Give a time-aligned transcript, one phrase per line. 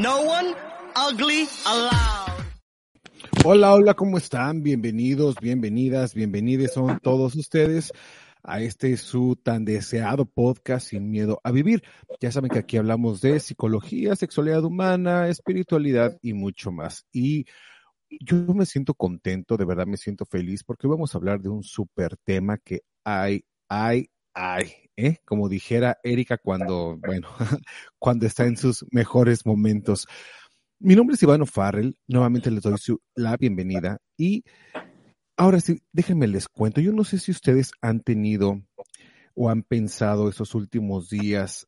[0.00, 0.54] No one
[0.96, 2.42] ugly allowed.
[3.44, 4.62] Hola, hola, ¿cómo están?
[4.62, 7.92] Bienvenidos, bienvenidas, bienvenidos son todos ustedes
[8.42, 11.82] a este su tan deseado podcast Sin Miedo a Vivir.
[12.18, 17.04] Ya saben que aquí hablamos de psicología, sexualidad humana, espiritualidad y mucho más.
[17.12, 17.44] Y
[18.08, 21.62] yo me siento contento, de verdad me siento feliz porque vamos a hablar de un
[21.62, 25.18] súper tema que hay, hay, hay, ¿eh?
[25.24, 27.28] Como dijera Erika cuando, bueno,
[27.98, 30.06] cuando está en sus mejores momentos.
[30.78, 33.98] Mi nombre es Ivano Farrell, nuevamente les doy su- la bienvenida.
[34.16, 34.44] Y
[35.36, 38.62] ahora sí, déjenme les cuento, yo no sé si ustedes han tenido
[39.34, 41.66] o han pensado esos últimos días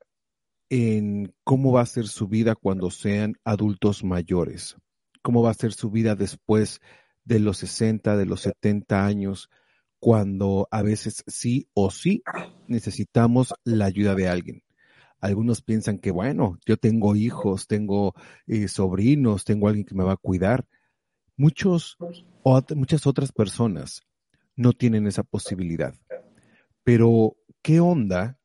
[0.70, 4.77] en cómo va a ser su vida cuando sean adultos mayores,
[5.20, 6.80] cómo va a ser su vida después
[7.24, 9.50] de los 60, de los 70 años,
[10.03, 12.25] cuando a veces sí o sí
[12.67, 14.64] necesitamos la ayuda de alguien.
[15.20, 18.12] Algunos piensan que, bueno, yo tengo hijos, tengo
[18.48, 20.67] eh, sobrinos, tengo alguien que me va a cuidar.
[21.36, 21.98] Muchos,
[22.42, 24.02] ot- muchas otras personas
[24.57, 25.95] no tienen esa posibilidad.
[26.83, 28.41] Pero, ¿qué onda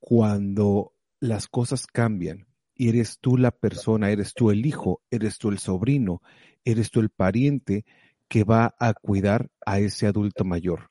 [0.00, 5.50] cuando las cosas cambian y eres tú la persona, eres tú el hijo, eres tú
[5.50, 6.20] el sobrino,
[6.64, 7.84] eres tú el pariente
[8.26, 10.90] que va a cuidar a ese adulto mayor?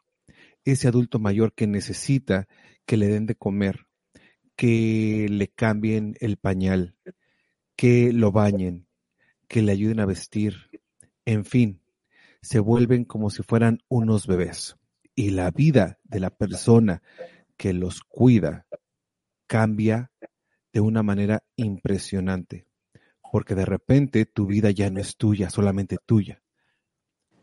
[0.66, 2.48] Ese adulto mayor que necesita
[2.86, 3.88] que le den de comer,
[4.56, 6.96] que le cambien el pañal,
[7.76, 8.88] que lo bañen,
[9.48, 10.70] que le ayuden a vestir,
[11.26, 11.82] en fin,
[12.42, 14.76] se vuelven como si fueran unos bebés.
[15.16, 17.02] Y la vida de la persona
[17.58, 18.66] que los cuida
[19.48, 20.12] cambia
[20.74, 22.68] de una manera impresionante,
[23.32, 26.42] porque de repente tu vida ya no es tuya, solamente tuya.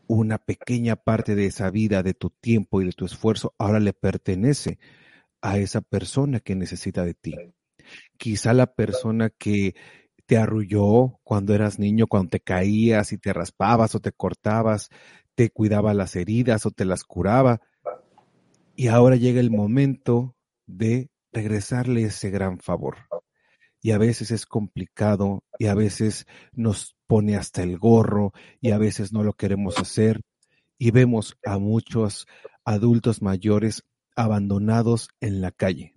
[0.07, 3.93] Una pequeña parte de esa vida, de tu tiempo y de tu esfuerzo, ahora le
[3.93, 4.79] pertenece
[5.41, 7.35] a esa persona que necesita de ti.
[8.17, 9.75] Quizá la persona que
[10.25, 14.89] te arrulló cuando eras niño, cuando te caías y te raspabas o te cortabas,
[15.35, 17.61] te cuidaba las heridas o te las curaba.
[18.75, 20.35] Y ahora llega el momento
[20.65, 22.97] de regresarle ese gran favor.
[23.81, 28.79] Y a veces es complicado y a veces nos pone hasta el gorro y a
[28.79, 30.21] veces no lo queremos hacer.
[30.79, 32.25] Y vemos a muchos
[32.65, 33.83] adultos mayores
[34.15, 35.93] abandonados en la calle.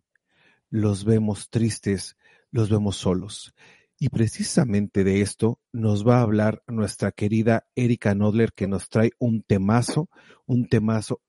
[0.68, 2.18] Los vemos tristes,
[2.50, 3.54] los vemos solos.
[3.98, 9.12] Y precisamente de esto nos va a hablar nuestra querida Erika Nodler, que nos trae
[9.18, 10.10] un temazo,
[10.44, 11.22] un temazo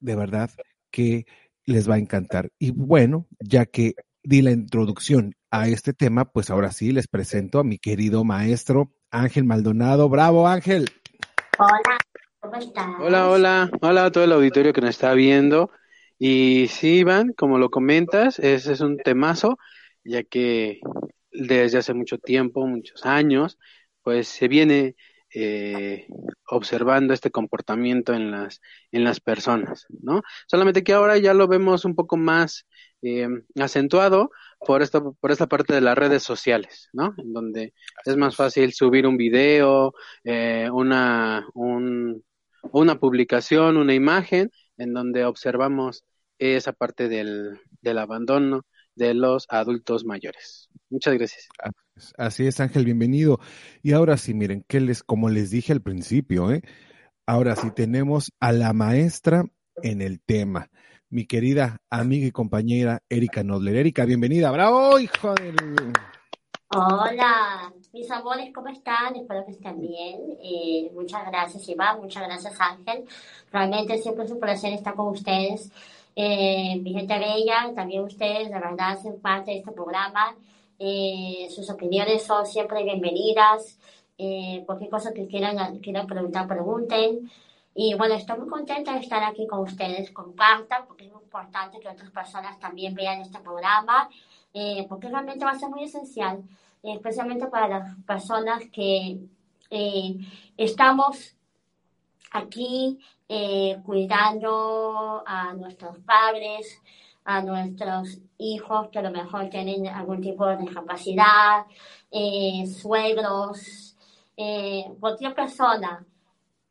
[0.00, 0.50] de verdad
[0.90, 1.24] que
[1.64, 2.52] les va a encantar.
[2.58, 7.58] Y bueno, ya que di la introducción a este tema, pues ahora sí les presento
[7.58, 10.08] a mi querido maestro Ángel Maldonado.
[10.08, 10.90] Bravo, Ángel.
[11.58, 11.98] Hola,
[12.40, 12.86] ¿cómo estás?
[12.98, 15.70] Hola, hola, hola a todo el auditorio que nos está viendo.
[16.18, 19.56] Y sí, Iván, como lo comentas, ese es un temazo,
[20.04, 20.80] ya que
[21.30, 23.58] desde hace mucho tiempo, muchos años,
[24.02, 24.96] pues se viene
[25.34, 26.06] eh,
[26.48, 28.60] observando este comportamiento en las,
[28.92, 30.22] en las personas, ¿no?
[30.46, 32.66] Solamente que ahora ya lo vemos un poco más
[33.02, 33.28] eh,
[33.60, 34.30] acentuado
[34.60, 37.14] por esta, por esta parte de las redes sociales, ¿no?
[37.18, 37.74] En donde
[38.04, 39.92] es más fácil subir un video,
[40.24, 42.24] eh, una, un,
[42.62, 46.04] una publicación, una imagen, en donde observamos
[46.38, 48.62] esa parte del, del abandono
[48.94, 50.68] de los adultos mayores.
[50.90, 51.48] Muchas gracias.
[52.18, 53.38] Así es, Ángel, bienvenido.
[53.82, 56.62] Y ahora sí, miren, que les, como les dije al principio, ¿eh?
[57.24, 59.44] ahora sí tenemos a la maestra
[59.82, 60.70] en el tema,
[61.08, 63.76] mi querida amiga y compañera Erika Nodler.
[63.76, 64.50] Erika, bienvenida.
[64.50, 65.54] ¡Bravo, hijo del...
[66.76, 69.14] Hola, mis amores, ¿cómo están?
[69.14, 70.36] Espero que estén bien.
[70.42, 72.00] Eh, muchas gracias, Iván.
[72.00, 73.04] Muchas gracias, Ángel.
[73.52, 75.70] Realmente siempre es un placer estar con ustedes.
[76.16, 80.34] Eh, mi gente bella, también ustedes, de verdad, hacen parte de este programa.
[80.86, 83.78] Eh, sus opiniones son siempre bienvenidas.
[84.18, 87.30] Eh, cualquier cosa que quieran, quieran preguntar, pregunten.
[87.74, 90.10] Y bueno, estoy muy contenta de estar aquí con ustedes.
[90.10, 94.10] Compartan, porque es muy importante que otras personas también vean este programa,
[94.52, 96.42] eh, porque realmente va a ser muy esencial,
[96.82, 99.20] especialmente para las personas que
[100.58, 101.34] estamos
[102.30, 103.00] aquí
[103.84, 106.82] cuidando a nuestros padres,
[107.24, 111.64] a nuestros hijos que a lo mejor tienen algún tipo de discapacidad,
[112.10, 113.96] eh, suegros,
[114.36, 116.04] eh, cualquier persona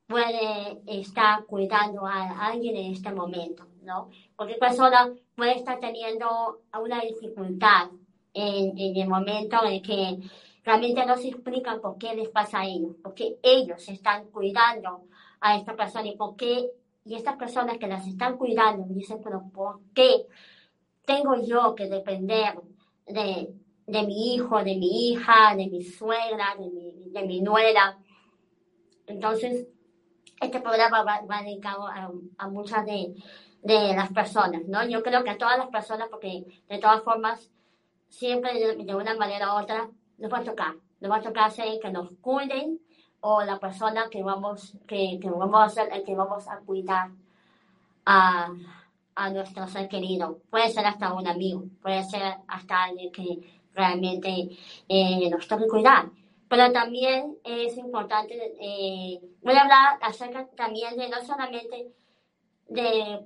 [0.07, 4.09] puede estar cuidando a alguien en este momento, ¿no?
[4.35, 7.89] Cualquier persona puede estar teniendo una dificultad
[8.33, 10.19] en, en el momento en que
[10.63, 15.05] realmente no se explican por qué les pasa a ellos, porque ellos están cuidando
[15.41, 16.69] a esta persona y por qué
[17.05, 20.25] y estas personas que las están cuidando dicen, pero ¿por qué
[21.05, 22.55] tengo yo que depender
[23.05, 23.53] de,
[23.87, 27.97] de mi hijo, de mi hija, de mi suegra, de mi, de mi nuera?
[29.05, 29.67] Entonces,
[30.39, 33.13] este programa va, dedicado a, a muchas de,
[33.61, 34.85] de, las personas, ¿no?
[34.87, 37.51] Yo creo que a todas las personas, porque de todas formas,
[38.09, 40.75] siempre de, una manera u otra, nos va a tocar.
[40.99, 42.79] Nos va a tocar ser que nos cuiden,
[43.25, 47.09] o la persona que vamos, que, que vamos a ser el que vamos a cuidar
[48.05, 48.51] a,
[49.15, 50.39] a nuestro ser querido.
[50.49, 54.49] Puede ser hasta un amigo, puede ser hasta alguien que realmente
[54.89, 56.09] eh, nos toque cuidar.
[56.49, 61.93] Pero también es importante, eh, voy a hablar acerca también de no solamente
[62.67, 63.21] de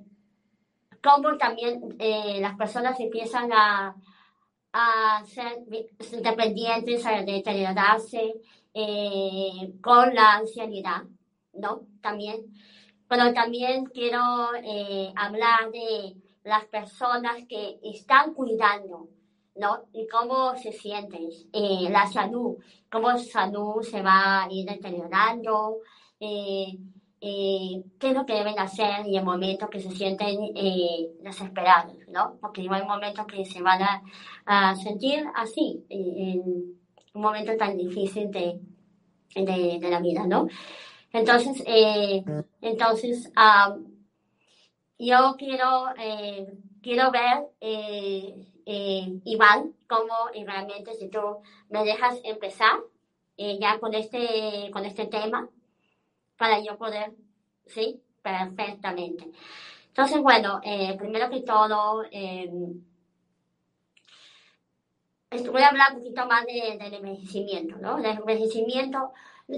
[1.02, 3.96] cómo también eh, las personas empiezan a,
[4.72, 5.64] a ser
[6.22, 8.36] dependientes, a deteriorarse,
[8.80, 11.02] eh, con la ancianidad,
[11.52, 11.80] ¿no?
[12.00, 12.46] También.
[13.08, 14.20] Pero también quiero
[14.62, 16.14] eh, hablar de
[16.44, 19.08] las personas que están cuidando,
[19.56, 19.80] ¿no?
[19.92, 22.58] Y cómo se sienten, eh, la salud,
[22.88, 25.78] cómo su salud se va a ir deteriorando,
[26.20, 26.78] qué
[27.20, 30.54] es lo que deben hacer y el momento que se sienten
[31.20, 32.38] desesperados, ¿no?
[32.40, 33.80] Porque hay momentos que se van
[34.46, 36.78] a, sentir así, en,
[37.14, 38.60] un momento tan difícil de,
[39.44, 40.48] de, la vida, ¿no?
[41.12, 42.24] Entonces, eh,
[42.60, 43.30] entonces
[44.98, 46.52] yo quiero, eh,
[46.82, 48.34] quiero ver, eh,
[49.24, 50.14] Iván, cómo
[50.46, 51.20] realmente si tú
[51.70, 52.78] me dejas empezar
[53.36, 55.48] ya con este, con este tema,
[56.36, 57.12] para yo poder,
[57.66, 59.30] sí, perfectamente.
[59.88, 60.60] Entonces, bueno,
[60.98, 62.04] primero que todo,
[65.30, 67.98] voy a hablar un poquito más del envejecimiento, ¿no?
[67.98, 69.12] El envejecimiento,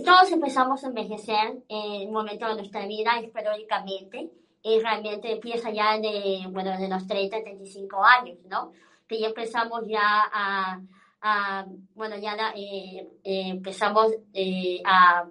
[0.05, 4.31] todos empezamos a envejecer en un momento de nuestra vida, históricamente,
[4.62, 8.72] y realmente empieza ya de, bueno, de los 30, 35 años, ¿no?
[9.08, 10.81] Que ya empezamos ya a,
[11.22, 15.26] a bueno, ya eh, eh, empezamos eh, a,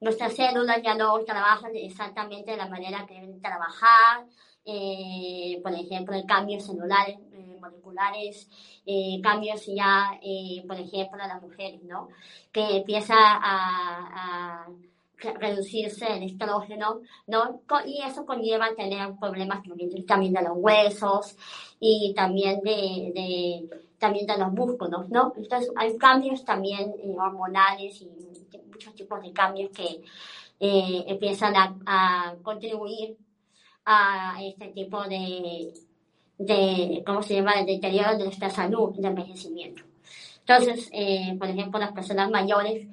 [0.00, 4.24] nuestras células ya no trabajan exactamente de la manera que deben trabajar,
[5.62, 7.06] por ejemplo, el cambio celular
[7.60, 8.48] moleculares,
[8.86, 12.08] eh, cambios ya, eh, por ejemplo, a las mujeres, ¿no?
[12.52, 14.66] Que empieza a,
[15.38, 17.60] reducirse el estrógeno, ¿no?
[17.84, 19.60] Y eso conlleva a tener problemas
[20.06, 21.36] también de los huesos
[21.78, 25.34] y también de, también de los músculos, ¿no?
[25.36, 28.08] Entonces, hay cambios también eh, hormonales y
[28.70, 30.00] muchos tipos de cambios que
[30.58, 33.18] empiezan a contribuir
[33.84, 35.72] a este tipo de,
[36.40, 39.82] de, ¿cómo se llama?, el deterioro de nuestra salud, de envejecimiento.
[40.40, 42.88] Entonces, eh, por ejemplo, las personas mayores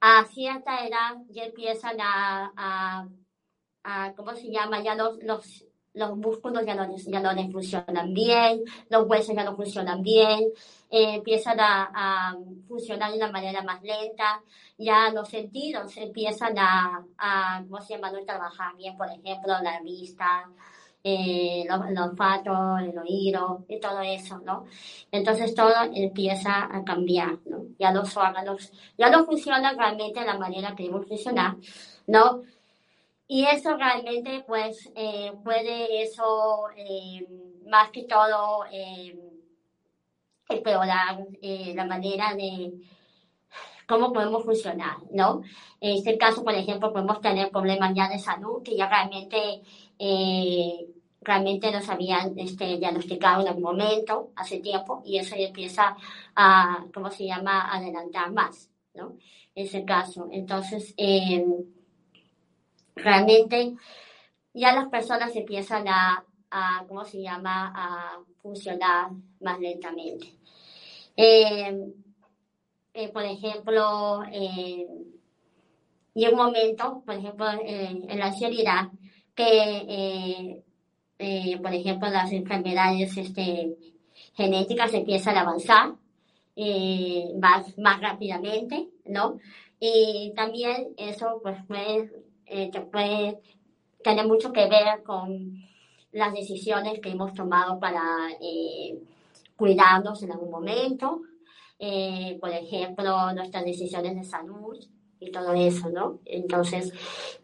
[0.00, 3.08] a cierta edad ya empiezan a,
[3.84, 8.12] a, ¿cómo se llama?, ya los, los, los músculos ya no, ya no les funcionan
[8.12, 10.40] bien, los huesos ya no funcionan bien,
[10.90, 12.36] eh, empiezan a, a,
[12.68, 14.42] funcionar de una manera más lenta,
[14.76, 19.80] ya los sentidos empiezan a, a ¿cómo se llama?, no trabajar bien, por ejemplo, la
[19.80, 20.48] vista,
[21.04, 24.64] eh, el, olfato, el oído y todo eso, ¿no?
[25.12, 27.64] Entonces todo empieza a cambiar, ¿no?
[27.78, 31.56] Ya los órganos ya no funcionan realmente de la manera que deben funcionar,
[32.06, 32.42] ¿no?
[33.28, 37.26] Y eso realmente, pues, eh, puede eso, eh,
[37.66, 39.14] más que todo, eh,
[40.48, 42.72] empeorar la manera de
[43.86, 45.42] cómo podemos funcionar, ¿no?
[45.80, 49.62] En este caso, por ejemplo, podemos tener problemas ya de salud que ya realmente
[49.98, 50.86] eh,
[51.20, 55.96] realmente nos habían este, diagnosticado en algún momento, hace tiempo, y eso ya empieza
[56.34, 59.16] a, ¿cómo se llama?, adelantar más, ¿no?
[59.54, 60.28] Ese caso.
[60.30, 61.44] Entonces, eh,
[62.94, 63.74] realmente
[64.54, 70.34] ya las personas empiezan a, a, ¿cómo se llama?, a funcionar más lentamente.
[71.16, 71.92] Eh,
[73.12, 74.86] por ejemplo, eh,
[76.14, 78.88] llega un momento, por ejemplo, en la ansiedad,
[79.38, 79.44] que,
[79.88, 80.64] eh,
[81.20, 83.76] eh, por ejemplo, las enfermedades este,
[84.34, 85.94] genéticas empiezan a avanzar
[86.56, 89.38] eh, más, más rápidamente, ¿no?
[89.78, 92.10] Y también eso pues puede,
[92.46, 93.38] eh, puede
[94.02, 95.62] tener mucho que ver con
[96.10, 98.02] las decisiones que hemos tomado para
[98.40, 98.98] eh,
[99.54, 101.22] cuidarnos en algún momento,
[101.78, 104.76] eh, por ejemplo, nuestras decisiones de salud
[105.20, 106.18] y todo eso, ¿no?
[106.24, 106.92] Entonces,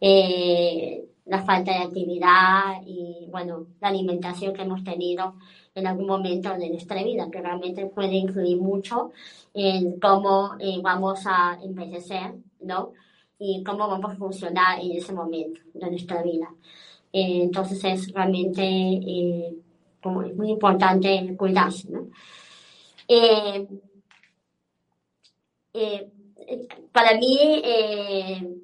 [0.01, 5.35] eh, la falta de actividad y, bueno, la alimentación que hemos tenido
[5.75, 9.11] en algún momento de nuestra vida, que realmente puede influir mucho
[9.55, 12.93] en cómo eh, vamos a envejecer, ¿no?
[13.39, 16.49] Y cómo vamos a funcionar en ese momento de nuestra vida.
[17.13, 19.57] Eh, entonces es realmente eh,
[20.03, 22.09] como es muy importante cuidarse, ¿no?
[23.09, 23.67] Eh,
[25.73, 26.11] eh,
[26.93, 28.57] para mí eh,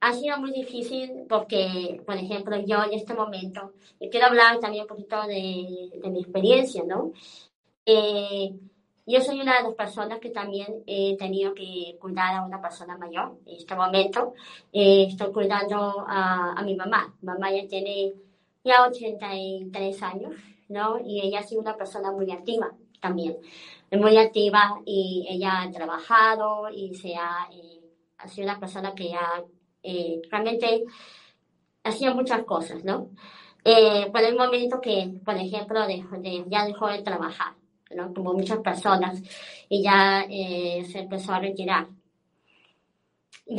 [0.00, 4.82] ha sido muy difícil porque, por ejemplo, yo en este momento, y quiero hablar también
[4.82, 7.12] un poquito de, de mi experiencia, ¿no?
[7.84, 8.52] Eh,
[9.06, 12.96] yo soy una de las personas que también he tenido que cuidar a una persona
[12.98, 13.38] mayor.
[13.46, 14.34] En este momento
[14.72, 17.14] eh, estoy cuidando a, a mi mamá.
[17.22, 18.12] Mamá ya tiene
[18.62, 20.34] ya 83 años,
[20.68, 20.98] ¿no?
[21.00, 23.38] Y ella ha sido una persona muy activa también.
[23.90, 27.80] Muy activa y ella ha trabajado y se ha, eh,
[28.18, 29.42] ha sido una persona que ha
[29.82, 30.84] eh, realmente
[31.84, 33.10] hacía muchas cosas, ¿no?
[33.64, 37.54] Eh, por el momento que, por ejemplo, dejó de- ya dejó de trabajar,
[37.94, 38.12] ¿no?
[38.14, 39.22] Como muchas personas,
[39.68, 41.88] y ya eh, se empezó a retirar.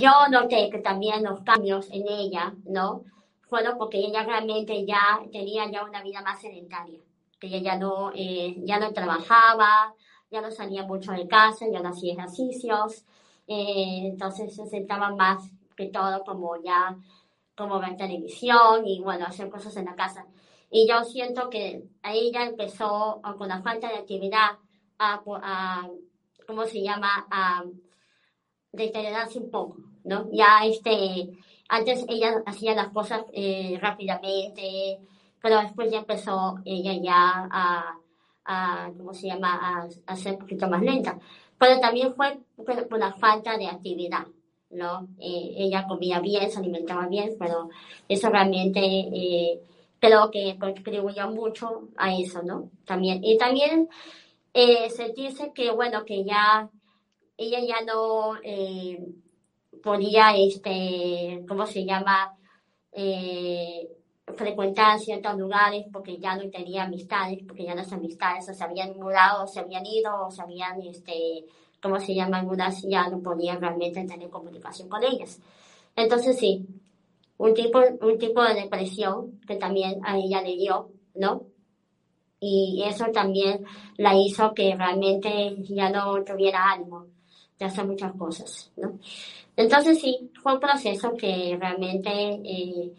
[0.02, 3.04] Yo noté que también los cambios en ella, ¿no?
[3.50, 7.00] Fueron porque ella realmente ya tenía ya una vida más sedentaria,
[7.40, 9.94] que ella ya no, eh, ya no trabajaba,
[10.32, 13.04] ya no salía mucho de casa, ya no hacía ejercicios,
[13.48, 16.98] eh, entonces se sentaba más que todo como ya,
[17.56, 20.26] como ver televisión y bueno, hacer cosas en la casa.
[20.70, 24.60] Y yo siento que ahí ya empezó con la falta de actividad
[25.00, 25.88] a, a
[26.46, 27.28] ¿cómo se llama?
[27.32, 27.64] A
[28.74, 30.28] deteriorarse un poco, ¿no?
[30.34, 31.30] Ya este,
[31.70, 35.00] antes ella hacía las cosas eh, rápidamente,
[35.42, 37.96] pero después ya empezó ella ya a,
[38.44, 39.54] a ¿cómo se llama?
[39.62, 41.18] A, a ser un poquito más lenta.
[41.58, 44.28] Pero también fue por, por la falta de actividad,
[44.70, 45.08] ¿no?
[45.20, 47.70] Eh, ella comía bien, se alimentaba bien, pero
[48.08, 49.62] eso realmente eh,
[50.00, 52.72] creo que contribuyó mucho a eso, ¿no?
[52.86, 53.24] También.
[53.24, 53.90] Y también
[54.54, 56.70] eh, se dice que, bueno, que ya
[57.38, 59.00] ella ya no eh,
[59.84, 62.36] podía, este, ¿cómo se llama?
[64.36, 69.48] Frecuentar ciertos lugares porque ya no tenía amistades, porque ya las amistades se habían mudado,
[69.48, 71.46] se habían ido, o se habían, este,
[71.82, 72.40] ¿cómo se llama?
[72.40, 75.40] Algunas ya no podía realmente tener comunicación con ellas.
[75.96, 76.66] Entonces sí,
[77.38, 81.44] un tipo, un tipo de depresión que también a ella le dio, ¿no?
[82.40, 83.66] Y eso también
[83.98, 87.08] la hizo que realmente ya no tuviera ánimo
[87.58, 89.00] de hacer muchas cosas, ¿no?
[89.56, 92.94] Entonces sí, fue un proceso que realmente eh,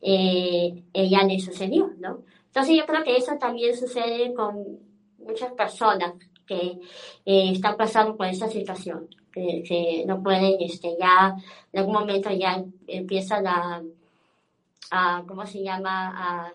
[0.00, 2.20] eh, ella le sucedió, ¿no?
[2.46, 4.78] Entonces yo creo que eso también sucede con
[5.18, 6.14] muchas personas
[6.46, 6.78] que
[7.24, 11.34] eh, están pasando por esa situación, que, no pueden, este, ya
[11.72, 13.82] en algún momento ya empiezan a,
[14.90, 16.54] a ¿cómo se llama?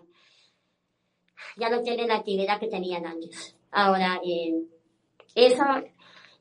[1.58, 3.56] Ya no tienen la actividad que tenían antes.
[3.72, 4.64] Ahora, eh,
[5.36, 5.64] eso,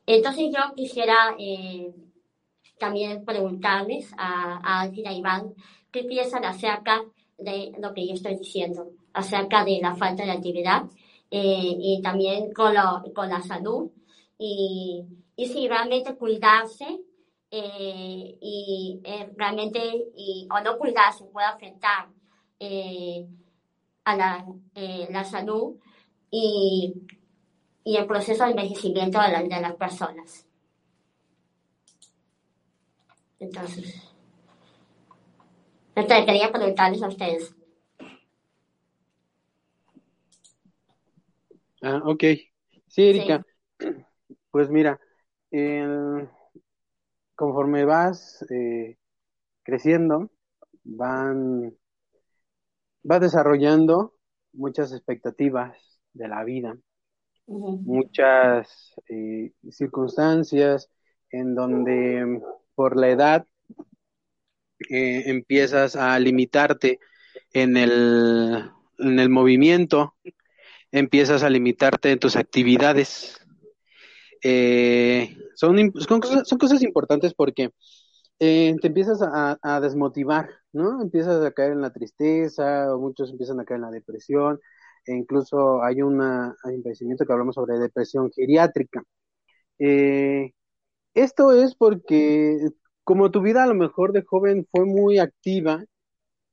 [0.05, 1.93] entonces yo quisiera eh,
[2.77, 5.53] también preguntarles a, a Ángela y Iván
[5.91, 7.01] qué piensan acerca
[7.37, 10.83] de lo que yo estoy diciendo, acerca de la falta de actividad
[11.31, 13.91] eh, y también con, lo, con la salud
[14.37, 15.05] y,
[15.35, 16.85] y si realmente cuidarse
[17.51, 19.79] eh, y eh, realmente
[20.15, 22.09] y, o no cuidarse puede afectar
[24.03, 24.45] a la,
[25.09, 25.75] la salud
[26.31, 26.93] y,
[27.83, 30.45] y el proceso de envejecimiento de, de las personas.
[33.39, 34.09] Entonces,
[35.95, 37.55] entonces, quería preguntarles a ustedes.
[41.81, 42.23] Ah, ok.
[42.87, 43.43] Sí, Erika.
[44.51, 44.99] Pues mira,
[47.35, 48.97] conforme vas eh,
[49.63, 50.31] creciendo,
[50.83, 51.73] van,
[53.03, 54.15] vas desarrollando
[54.53, 55.77] muchas expectativas
[56.13, 56.77] de la vida,
[57.47, 60.89] muchas eh, circunstancias
[61.31, 62.41] en donde
[62.75, 63.47] por la edad
[64.89, 66.99] eh, empiezas a limitarte
[67.53, 70.15] en el, en el movimiento,
[70.91, 73.39] empiezas a limitarte en tus actividades
[74.41, 77.71] eh, son, son, cosas, importantes porque
[78.39, 81.01] eh, te empiezas a, a desmotivar, ¿no?
[81.01, 84.59] Empiezas a caer en la tristeza, o muchos empiezan a caer en la depresión,
[85.05, 89.03] e incluso hay, una, hay un padecimiento que hablamos sobre depresión geriátrica.
[89.79, 90.51] Eh,
[91.13, 92.57] esto es porque
[93.03, 95.83] como tu vida a lo mejor de joven fue muy activa,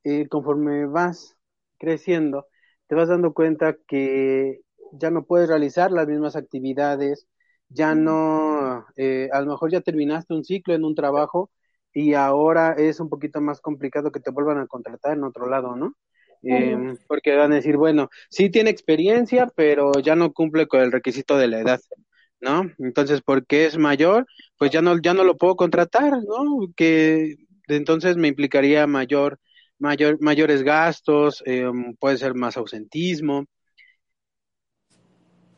[0.04, 1.36] eh, conforme vas
[1.78, 2.46] creciendo,
[2.88, 4.60] te vas dando cuenta que
[4.92, 7.26] ya no puedes realizar las mismas actividades,
[7.68, 11.50] ya no, eh, a lo mejor ya terminaste un ciclo en un trabajo
[11.92, 15.76] y ahora es un poquito más complicado que te vuelvan a contratar en otro lado,
[15.76, 15.94] ¿no?
[16.42, 20.92] Eh, porque van a decir, bueno, sí tiene experiencia, pero ya no cumple con el
[20.92, 21.80] requisito de la edad,
[22.40, 22.70] ¿no?
[22.78, 24.26] Entonces, porque es mayor,
[24.58, 26.68] pues ya no, ya no lo puedo contratar, ¿no?
[26.76, 27.34] Que
[27.66, 29.40] entonces me implicaría mayor,
[29.78, 33.46] mayor, mayores gastos, eh, puede ser más ausentismo.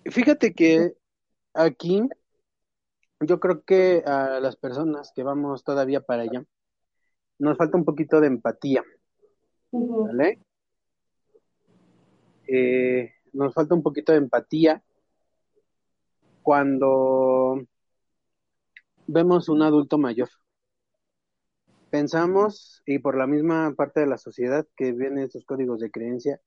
[0.04, 0.94] Fíjate que
[1.54, 2.02] aquí
[3.20, 6.44] yo creo que a las personas que vamos todavía para allá,
[7.38, 8.84] nos falta un poquito de empatía.
[9.70, 10.40] ¿vale?
[12.46, 14.82] Eh, nos falta un poquito de empatía
[16.42, 17.60] cuando
[19.06, 20.28] vemos un adulto mayor.
[21.90, 26.40] Pensamos, y por la misma parte de la sociedad que vienen estos códigos de creencia,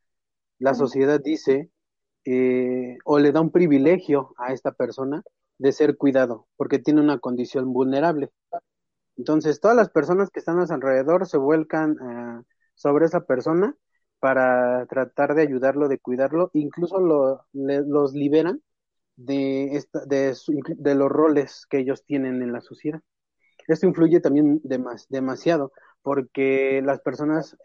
[0.60, 1.72] la sociedad dice
[2.26, 5.24] eh, o le da un privilegio a esta persona
[5.60, 8.32] de ser cuidado, porque tiene una condición vulnerable.
[9.18, 11.94] Entonces, todas las personas que están a su alrededor se vuelcan
[12.42, 12.44] eh,
[12.76, 13.76] sobre esa persona
[14.20, 18.62] para tratar de ayudarlo, de cuidarlo, incluso lo, le- los liberan
[19.18, 23.02] de, esta, de, su- de los roles que ellos tienen en la sociedad.
[23.72, 27.58] Esto influye también demas- demasiado porque las personas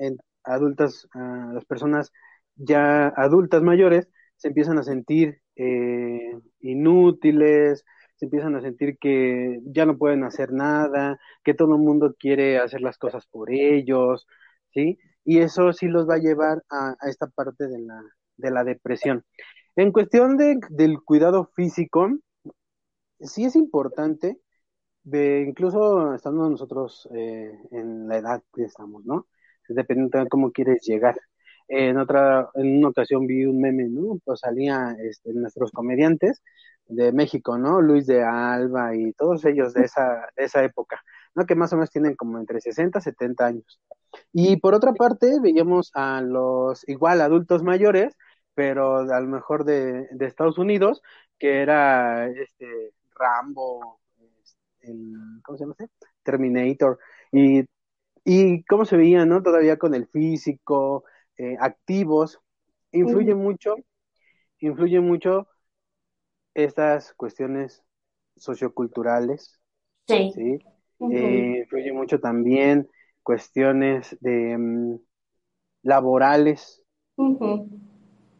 [0.44, 2.12] adultas, ah, las personas
[2.56, 7.84] ya adultas mayores, se empiezan a sentir eh, inútiles,
[8.16, 12.58] se empiezan a sentir que ya no pueden hacer nada, que todo el mundo quiere
[12.58, 14.26] hacer las cosas por ellos,
[14.72, 14.98] ¿sí?
[15.24, 18.00] Y eso sí los va a llevar a, a esta parte de la,
[18.36, 19.24] de la depresión.
[19.76, 22.08] En cuestión de, del cuidado físico,
[23.20, 24.38] sí es importante,
[25.06, 29.26] de, incluso estando nosotros eh, en la edad que estamos, ¿no?
[29.68, 31.16] Dependiendo de cómo quieres llegar.
[31.68, 34.18] En otra, en una ocasión vi un meme, ¿no?
[34.24, 36.42] Pues salía este, nuestros comediantes
[36.86, 37.80] de México, ¿no?
[37.80, 41.02] Luis de Alba y todos ellos de esa, de esa época,
[41.34, 41.46] ¿no?
[41.46, 43.80] Que más o menos tienen como entre 60 y 70 años.
[44.32, 48.16] Y por otra parte, veíamos a los igual adultos mayores,
[48.54, 51.02] pero a lo mejor de, de Estados Unidos,
[51.38, 54.00] que era este Rambo,
[54.86, 55.74] el, ¿cómo se llama?
[55.78, 55.90] este?
[56.22, 56.98] Terminator,
[57.32, 57.64] y,
[58.24, 59.42] y cómo se veían, ¿no?
[59.42, 61.04] Todavía con el físico,
[61.38, 62.40] eh, activos,
[62.92, 63.76] influye mucho,
[64.60, 65.48] influye mucho
[66.54, 67.82] estas cuestiones
[68.36, 69.60] socioculturales,
[70.08, 70.32] Sí.
[70.34, 70.58] ¿sí?
[71.10, 72.88] Eh, influye mucho también
[73.22, 74.96] cuestiones de mm,
[75.82, 76.82] laborales.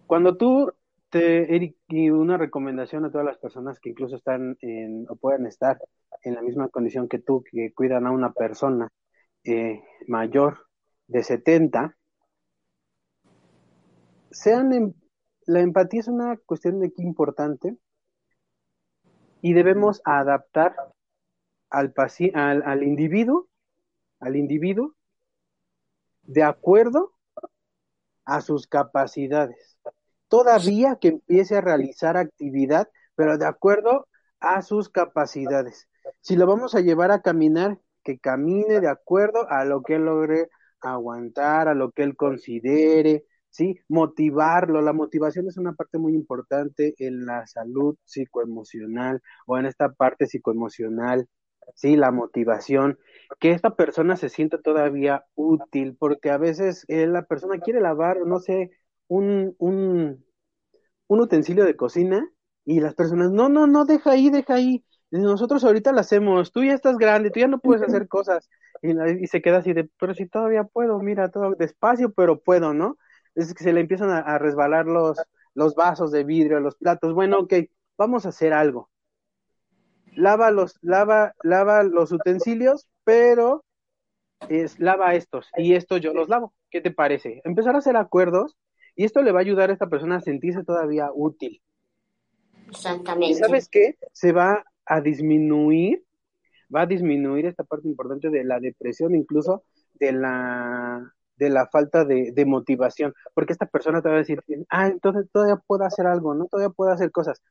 [0.06, 0.72] Cuando tú
[1.10, 5.46] te, Eric, y una recomendación a todas las personas que incluso están en, o pueden
[5.46, 5.78] estar
[6.22, 8.88] en la misma condición que tú, que cuidan a una persona
[9.44, 10.66] eh, mayor
[11.06, 11.96] de 70,
[14.30, 14.94] sean em-
[15.46, 17.76] la empatía es una cuestión de aquí importante
[19.40, 20.74] y debemos adaptar
[21.70, 21.94] al,
[22.34, 23.48] al, al individuo,
[24.18, 24.94] al individuo,
[26.22, 27.12] de acuerdo
[28.24, 29.75] a sus capacidades.
[30.28, 34.08] Todavía que empiece a realizar actividad, pero de acuerdo
[34.40, 35.88] a sus capacidades.
[36.20, 40.04] Si lo vamos a llevar a caminar, que camine de acuerdo a lo que él
[40.04, 40.48] logre
[40.80, 43.80] aguantar, a lo que él considere, ¿sí?
[43.88, 44.82] Motivarlo.
[44.82, 50.26] La motivación es una parte muy importante en la salud psicoemocional o en esta parte
[50.26, 51.28] psicoemocional,
[51.74, 51.96] ¿sí?
[51.96, 52.98] La motivación.
[53.40, 58.18] Que esta persona se sienta todavía útil, porque a veces eh, la persona quiere lavar,
[58.26, 58.70] no sé,
[59.08, 60.24] un, un,
[61.08, 62.28] utensilio de cocina
[62.64, 64.84] y las personas, no, no, no, deja ahí, deja ahí.
[65.10, 68.48] Nosotros ahorita lo hacemos, tú ya estás grande, tú ya no puedes hacer cosas.
[68.82, 72.98] Y, se queda así de, pero si todavía puedo, mira, todo despacio, pero puedo, ¿no?
[73.34, 75.18] Es que se le empiezan a, a resbalar los,
[75.54, 77.14] los vasos de vidrio, los platos.
[77.14, 77.54] Bueno, ok,
[77.96, 78.90] vamos a hacer algo.
[80.14, 83.64] Lava los, lava, lava los utensilios, pero
[84.48, 86.54] es lava estos y estos yo los lavo.
[86.70, 87.40] ¿Qué te parece?
[87.44, 88.56] Empezar a hacer acuerdos
[88.96, 91.62] y esto le va a ayudar a esta persona a sentirse todavía útil.
[92.54, 93.34] ¿Y Exactamente.
[93.34, 93.96] sabes qué?
[94.12, 96.04] Se va a disminuir,
[96.74, 102.04] va a disminuir esta parte importante de la depresión, incluso de la de la falta
[102.06, 106.06] de, de motivación, porque esta persona te va a decir, ah, entonces todavía puedo hacer
[106.06, 106.46] algo, ¿no?
[106.46, 107.42] Todavía puedo hacer cosas.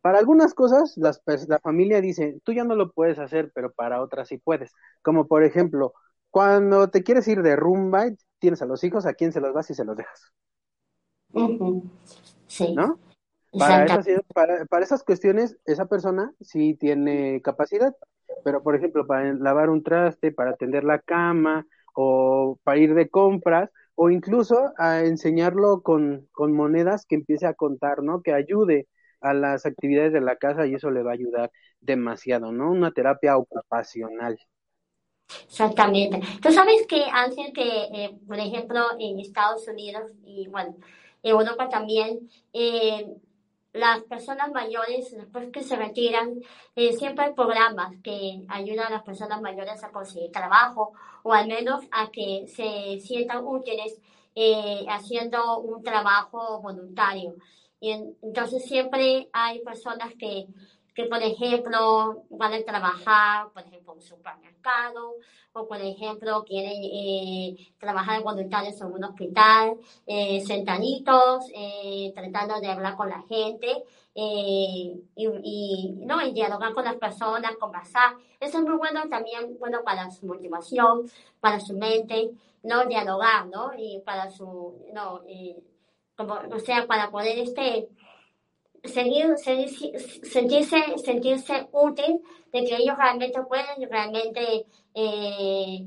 [0.00, 4.02] Para algunas cosas, las, la familia dice, tú ya no lo puedes hacer, pero para
[4.02, 4.72] otras sí puedes.
[5.02, 5.94] Como por ejemplo,
[6.30, 8.06] cuando te quieres ir de rumba,
[8.40, 10.32] tienes a los hijos, ¿a quién se los vas y se los dejas?
[12.46, 12.74] Sí.
[12.74, 12.98] ¿No?
[13.52, 17.94] Para esas, para, para esas cuestiones, esa persona sí tiene capacidad,
[18.44, 23.08] pero por ejemplo, para lavar un traste, para atender la cama o para ir de
[23.08, 28.22] compras, o incluso a enseñarlo con, con monedas que empiece a contar, ¿no?
[28.22, 28.86] Que ayude
[29.20, 32.70] a las actividades de la casa y eso le va a ayudar demasiado, ¿no?
[32.70, 34.38] Una terapia ocupacional.
[35.46, 36.20] Exactamente.
[36.40, 41.68] Tú sabes que Ángel, que eh, por ejemplo en Estados Unidos y bueno, en Europa
[41.68, 43.06] también, eh,
[43.72, 46.40] las personas mayores, después que se retiran,
[46.74, 51.46] eh, siempre hay programas que ayudan a las personas mayores a conseguir trabajo o al
[51.46, 54.00] menos a que se sientan útiles
[54.88, 57.34] haciendo un trabajo voluntario.
[57.80, 57.90] Y
[58.22, 60.46] entonces siempre hay personas que
[60.98, 65.14] que, por ejemplo, van a trabajar, por ejemplo, en un supermercado,
[65.52, 69.76] o por ejemplo, quieren eh, trabajar voluntarios en un hospital,
[70.08, 73.84] eh, sentaditos, eh, tratando de hablar con la gente
[74.16, 76.18] eh, y, ¿no?
[76.32, 78.16] dialogar con las personas, conversar.
[78.40, 81.08] Eso es muy bueno también, bueno, para su motivación,
[81.38, 82.32] para su mente,
[82.64, 82.86] ¿no?
[82.86, 83.70] Dialogar, ¿no?
[83.78, 85.22] Y para su, no,
[86.16, 87.88] como, o sea, para poder, este,
[88.88, 92.20] seguir, sentirse, sentirse útil,
[92.52, 95.86] de que ellos realmente pueden realmente eh,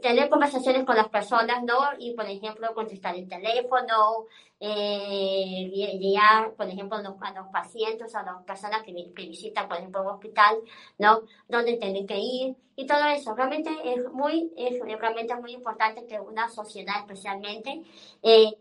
[0.00, 1.78] tener conversaciones con las personas, ¿no?
[1.98, 4.26] Y, por ejemplo, contestar el teléfono,
[4.60, 10.08] eh, guiar, por ejemplo, a los, pacientes, a las personas que, visitan, por ejemplo, un
[10.08, 10.56] hospital,
[10.98, 11.22] ¿no?
[11.48, 13.34] Donde tienen que ir y todo eso.
[13.34, 17.82] Realmente es muy, es, realmente muy importante que una sociedad especialmente
[18.22, 18.56] eh,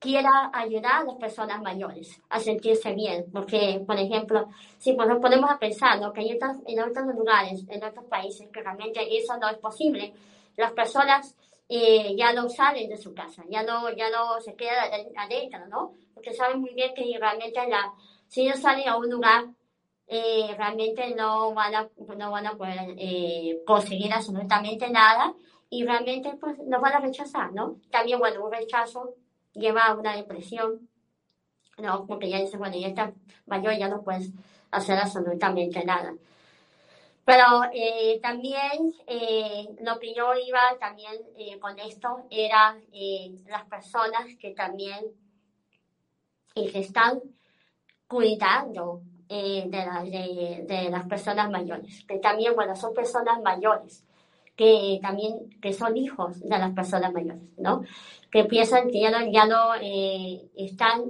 [0.00, 3.26] quiera ayudar a las personas mayores a sentirse bien.
[3.32, 6.12] Porque, por ejemplo, si nos ponemos a pensar ¿no?
[6.12, 10.12] que en, en otros lugares, en otros países, que realmente eso no es posible,
[10.56, 11.36] las personas
[11.68, 15.92] eh, ya no salen de su casa, ya no, ya no se quedan adentro, ¿no?
[16.12, 17.92] Porque saben muy bien que realmente la,
[18.26, 19.44] si ellos salen a un lugar,
[20.08, 25.32] eh, realmente no van a, no van a poder eh, conseguir absolutamente nada
[25.68, 27.76] y realmente pues nos van a rechazar, ¿no?
[27.90, 29.14] También, bueno, un rechazo
[29.52, 30.88] lleva a una depresión,
[31.78, 32.06] ¿no?
[32.06, 33.12] Porque ya dice, bueno, ya está
[33.46, 34.30] mayor, ya no puedes
[34.70, 36.14] hacer absolutamente nada.
[37.24, 42.76] Pero eh, también eh, lo que yo iba también eh, con esto era
[43.46, 45.04] las personas que también
[46.54, 47.20] están
[48.08, 54.04] cuidando de, de, de, las personas mayores, que también, bueno, son personas mayores,
[54.56, 57.82] que también que son hijos de las personas mayores, ¿no?
[58.30, 61.02] Que piensan que ya no, ya no eh, están,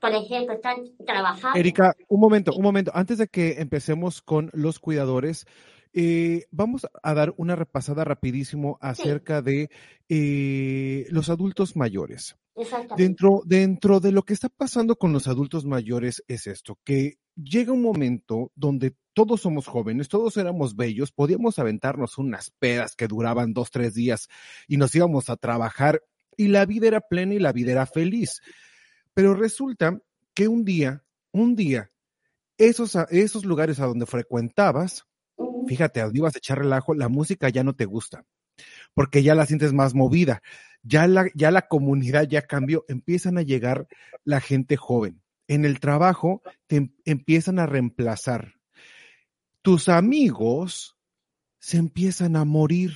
[0.00, 1.58] por ejemplo, están trabajando.
[1.58, 2.90] Erika, un momento, un momento.
[2.94, 5.46] Antes de que empecemos con los cuidadores,
[5.98, 9.70] eh, vamos a dar una repasada rapidísimo acerca de
[10.10, 12.36] eh, los adultos mayores.
[12.96, 17.72] Dentro, dentro de lo que está pasando con los adultos mayores es esto, que llega
[17.72, 23.54] un momento donde todos somos jóvenes, todos éramos bellos, podíamos aventarnos unas pedas que duraban
[23.54, 24.28] dos, tres días
[24.68, 26.02] y nos íbamos a trabajar
[26.36, 28.42] y la vida era plena y la vida era feliz.
[29.14, 29.98] Pero resulta
[30.34, 31.02] que un día,
[31.32, 31.90] un día,
[32.58, 35.06] esos, esos lugares a donde frecuentabas,
[35.66, 38.26] fíjate, donde ibas a echar relajo, la música ya no te gusta,
[38.92, 40.42] porque ya la sientes más movida,
[40.82, 43.88] ya la, ya la comunidad ya cambió, empiezan a llegar
[44.24, 45.22] la gente joven.
[45.48, 48.55] En el trabajo te em, empiezan a reemplazar.
[49.66, 50.96] Tus amigos
[51.58, 52.92] se empiezan a morir.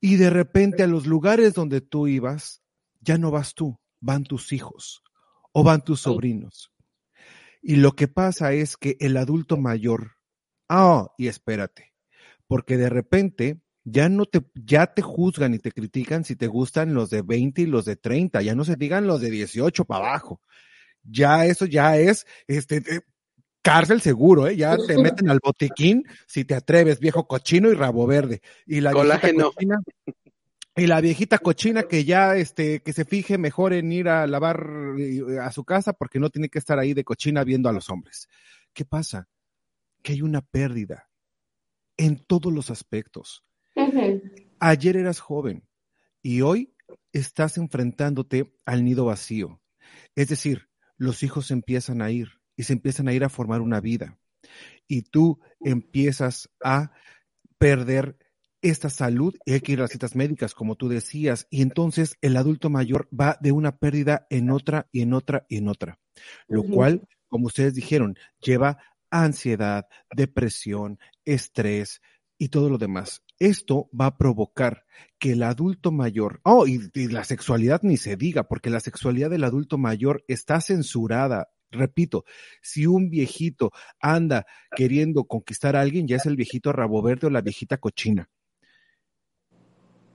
[0.00, 2.62] Y de repente a los lugares donde tú ibas,
[3.00, 5.02] ya no vas tú, van tus hijos
[5.50, 6.70] o van tus sobrinos.
[7.60, 10.12] Y lo que pasa es que el adulto mayor,
[10.68, 11.94] ah, y espérate,
[12.46, 16.94] porque de repente ya no te, ya te juzgan y te critican si te gustan
[16.94, 20.10] los de 20 y los de 30, ya no se digan los de 18 para
[20.10, 20.40] abajo.
[21.02, 23.00] Ya eso ya es, este, eh,
[23.64, 24.56] cárcel seguro, ¿eh?
[24.56, 28.42] Ya te meten al botiquín si te atreves, viejo cochino y rabo verde.
[28.66, 29.80] Y la viejita cochina,
[30.76, 34.68] y la viejita cochina que ya, este, que se fije mejor en ir a lavar
[34.98, 37.88] eh, a su casa porque no tiene que estar ahí de cochina viendo a los
[37.88, 38.28] hombres.
[38.74, 39.28] ¿Qué pasa?
[40.02, 41.08] Que hay una pérdida
[41.96, 43.44] en todos los aspectos.
[44.60, 45.66] Ayer eras joven
[46.22, 46.74] y hoy
[47.12, 49.62] estás enfrentándote al nido vacío.
[50.14, 53.80] Es decir, los hijos empiezan a ir y se empiezan a ir a formar una
[53.80, 54.18] vida.
[54.86, 56.92] Y tú empiezas a
[57.58, 58.18] perder
[58.62, 62.16] esta salud y hay que ir a las citas médicas, como tú decías, y entonces
[62.22, 65.98] el adulto mayor va de una pérdida en otra y en otra y en otra,
[66.48, 68.78] lo cual como ustedes dijeron, lleva
[69.10, 72.00] ansiedad, depresión, estrés
[72.38, 73.24] y todo lo demás.
[73.40, 74.84] Esto va a provocar
[75.18, 79.30] que el adulto mayor, oh, y, y la sexualidad ni se diga, porque la sexualidad
[79.30, 82.24] del adulto mayor está censurada, repito,
[82.62, 87.30] si un viejito anda queriendo conquistar a alguien, ya es el viejito rabo verde o
[87.30, 88.30] la viejita cochina.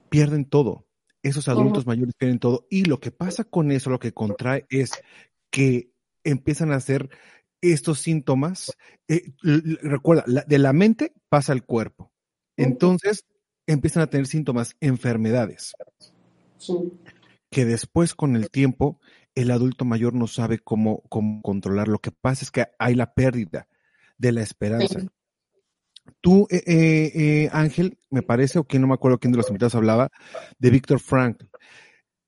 [0.08, 0.86] Pierden todo.
[1.22, 2.66] Esos adultos mayores pierden todo.
[2.70, 4.90] Y lo que pasa con eso, lo que contrae es
[5.50, 5.90] que
[6.24, 7.10] empiezan a hacer
[7.60, 8.72] estos síntomas.
[9.08, 12.12] eh, recuerda, la- de la mente pasa al cuerpo.
[12.56, 13.24] Entonces
[13.66, 15.72] empiezan a tener síntomas, enfermedades
[16.58, 16.74] Sí.
[17.50, 19.00] que después con el tiempo
[19.40, 21.88] el adulto mayor no sabe cómo, cómo controlar.
[21.88, 23.66] Lo que pasa es que hay la pérdida
[24.18, 25.00] de la esperanza.
[25.00, 25.08] Sí.
[26.20, 29.48] Tú, eh, eh, eh, Ángel, me parece, o quién no me acuerdo quién de los
[29.48, 30.10] invitados hablaba,
[30.58, 31.44] de Víctor Frank.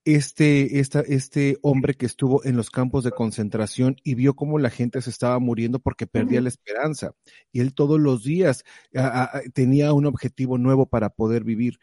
[0.04, 4.70] Este, esta, este hombre que estuvo en los campos de concentración y vio cómo la
[4.70, 7.12] gente se estaba muriendo porque perdía la esperanza.
[7.52, 8.64] Y él todos los días
[8.96, 11.78] a- a- tenía un objetivo nuevo para poder vivir.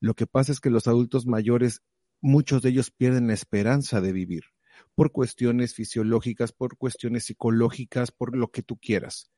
[0.00, 1.80] Lo que pasa es que los adultos mayores,
[2.20, 4.42] muchos de ellos pierden la esperanza de vivir
[4.94, 9.30] por cuestiones fisiológicas, por cuestiones psicológicas, por lo que tú quieras.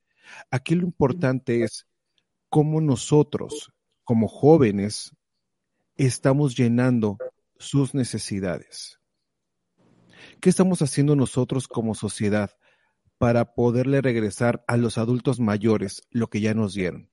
[0.51, 1.87] Aquí lo importante es
[2.49, 3.73] cómo nosotros,
[4.05, 5.17] como jóvenes,
[5.97, 7.19] estamos llenando
[7.59, 9.01] sus necesidades.
[10.41, 12.51] ¿Qué estamos haciendo nosotros como sociedad
[13.19, 17.11] para poderle regresar a los adultos mayores lo que ya nos dieron?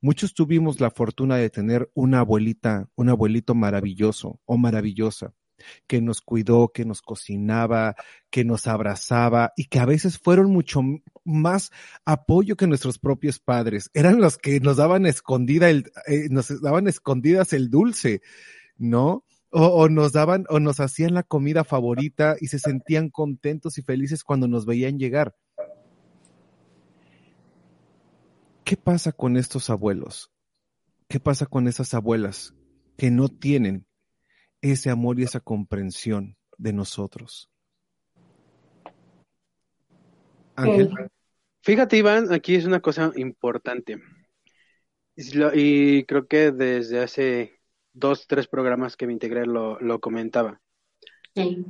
[0.00, 5.34] Muchos tuvimos la fortuna de tener una abuelita, un abuelito maravilloso o maravillosa,
[5.86, 7.96] que nos cuidó, que nos cocinaba,
[8.30, 10.82] que nos abrazaba y que a veces fueron mucho
[11.24, 11.70] más
[12.04, 13.90] apoyo que nuestros propios padres.
[13.94, 18.22] Eran los que nos daban escondida el, eh, nos daban escondidas el dulce,
[18.76, 19.24] ¿no?
[19.50, 24.22] O nos daban, o nos hacían la comida favorita y se sentían contentos y felices
[24.22, 25.34] cuando nos veían llegar.
[28.68, 30.30] ¿Qué pasa con estos abuelos?
[31.08, 32.52] ¿Qué pasa con esas abuelas
[32.98, 33.86] que no tienen
[34.60, 37.50] ese amor y esa comprensión de nosotros?
[40.56, 40.90] Ángel,
[41.68, 44.00] Fíjate, Iván, aquí es una cosa importante.
[45.16, 47.60] Y creo que desde hace
[47.92, 50.60] dos, tres programas que me integré lo, lo comentaba.
[51.34, 51.66] Sí.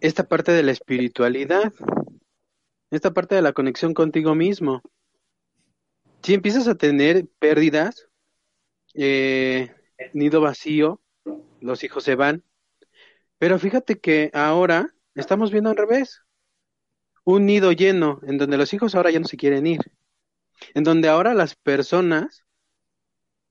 [0.00, 1.72] Esta parte de la espiritualidad,
[2.90, 4.82] esta parte de la conexión contigo mismo.
[6.22, 8.08] Si empiezas a tener pérdidas,
[8.94, 9.72] eh,
[10.12, 11.00] nido vacío,
[11.60, 12.44] los hijos se van.
[13.38, 16.22] Pero fíjate que ahora estamos viendo al revés.
[17.24, 19.80] Un nido lleno, en donde los hijos ahora ya no se quieren ir.
[20.74, 22.44] En donde ahora las personas,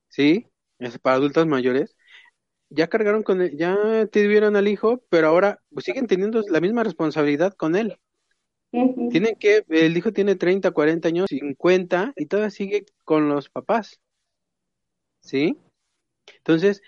[0.09, 0.47] ¿sí?
[0.79, 1.95] Es para adultos mayores,
[2.69, 6.83] ya cargaron con él, ya tuvieron al hijo, pero ahora pues, siguen teniendo la misma
[6.83, 7.99] responsabilidad con él.
[8.71, 13.99] Tienen que, el hijo tiene 30, 40 años, 50 y todavía sigue con los papás.
[15.21, 15.57] ¿Sí?
[16.37, 16.81] Entonces,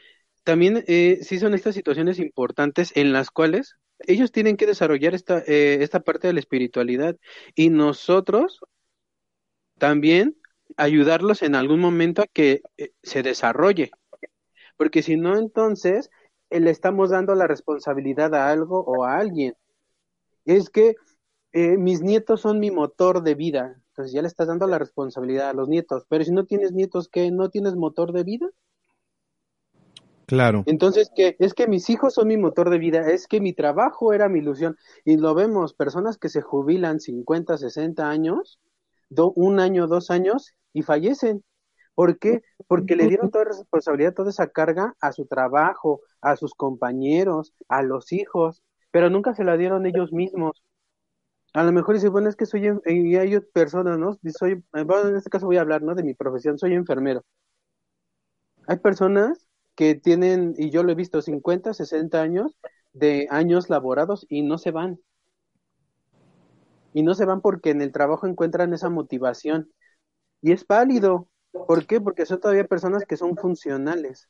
[0.52, 5.40] también eh, sí son estas situaciones importantes en las cuales ellos tienen que desarrollar esta,
[5.48, 7.16] eh, esta parte de la espiritualidad
[7.56, 8.60] y nosotros
[9.78, 10.36] también
[10.76, 13.92] ayudarlos en algún momento a que eh, se desarrolle.
[14.76, 16.10] Porque si no, entonces
[16.50, 19.54] eh, le estamos dando la responsabilidad a algo o a alguien.
[20.44, 20.96] Es que
[21.54, 23.82] mis nietos son mi motor de vida.
[23.92, 26.04] Entonces ya le estás dando la responsabilidad a los nietos.
[26.10, 27.32] Pero si no tienes nietos, ¿qué?
[27.32, 28.50] ¿No tienes motor de vida?
[30.32, 30.64] Claro.
[30.66, 31.36] Entonces, ¿qué?
[31.40, 34.40] Es que mis hijos son mi motor de vida, es que mi trabajo era mi
[34.40, 34.78] ilusión.
[35.04, 38.62] Y lo vemos, personas que se jubilan 50, 60 años,
[39.36, 41.44] un año, dos años, y fallecen.
[41.96, 42.42] ¿Por qué?
[42.68, 47.84] Porque le dieron toda responsabilidad, toda esa carga a su trabajo, a sus compañeros, a
[47.84, 50.64] los hijos, pero nunca se la dieron ellos mismos.
[51.54, 54.18] A lo mejor dice, bueno, es que soy, y hay personas, ¿no?
[54.40, 55.94] Soy, bueno, en este caso voy a hablar, ¿no?
[55.94, 57.26] De mi profesión, soy enfermero.
[58.68, 62.58] Hay personas que tienen, y yo lo he visto, 50, 60 años
[62.94, 65.00] de años laborados y no se van.
[66.94, 69.72] Y no se van porque en el trabajo encuentran esa motivación.
[70.42, 71.30] Y es válido.
[71.52, 72.02] ¿Por qué?
[72.02, 74.28] Porque son todavía personas que son funcionales.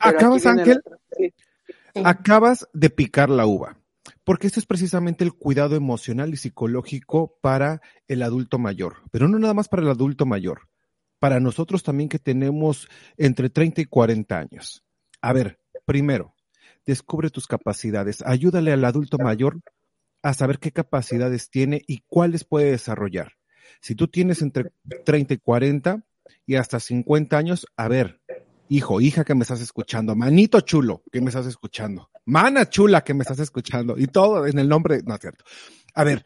[0.00, 0.82] Acabas, Ángel.
[1.12, 1.34] Sí.
[2.04, 3.78] acabas de picar la uva,
[4.24, 9.38] porque esto es precisamente el cuidado emocional y psicológico para el adulto mayor, pero no
[9.38, 10.68] nada más para el adulto mayor,
[11.26, 14.84] para nosotros también que tenemos entre 30 y 40 años.
[15.20, 16.36] A ver, primero,
[16.86, 19.60] descubre tus capacidades, ayúdale al adulto mayor
[20.22, 23.32] a saber qué capacidades tiene y cuáles puede desarrollar.
[23.80, 24.70] Si tú tienes entre
[25.04, 26.04] 30 y 40
[26.46, 28.20] y hasta 50 años, a ver,
[28.68, 33.14] hijo, hija que me estás escuchando, manito chulo que me estás escuchando, mana chula que
[33.14, 35.44] me estás escuchando y todo en el nombre, no es cierto.
[35.92, 36.22] A ver,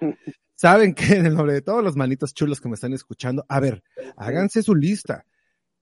[0.61, 3.61] saben que en el nombre de todos los manitos chulos que me están escuchando, a
[3.61, 3.83] ver,
[4.17, 5.25] háganse su lista.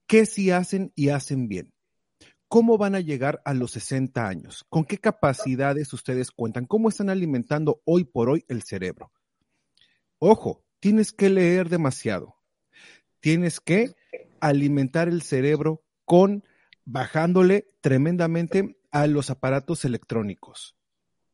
[0.07, 1.73] ¿Qué sí hacen y hacen bien?
[2.47, 4.65] ¿Cómo van a llegar a los 60 años?
[4.69, 6.65] ¿Con qué capacidades ustedes cuentan?
[6.65, 9.11] ¿Cómo están alimentando hoy por hoy el cerebro?
[10.17, 12.37] Ojo, tienes que leer demasiado.
[13.19, 13.93] Tienes que
[14.39, 16.45] alimentar el cerebro con
[16.85, 20.78] bajándole tremendamente a los aparatos electrónicos.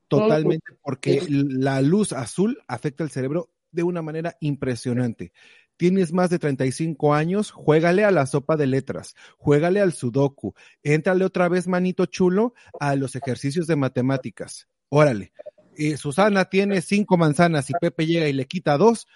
[0.07, 5.33] Totalmente, porque la luz azul afecta al cerebro de una manera impresionante.
[5.77, 11.25] Tienes más de 35 años, juégale a la sopa de letras, juégale al sudoku, éntrale
[11.25, 14.69] otra vez, manito chulo, a los ejercicios de matemáticas.
[14.89, 15.33] Órale.
[15.77, 19.07] Eh, Susana tiene cinco manzanas y Pepe llega y le quita dos.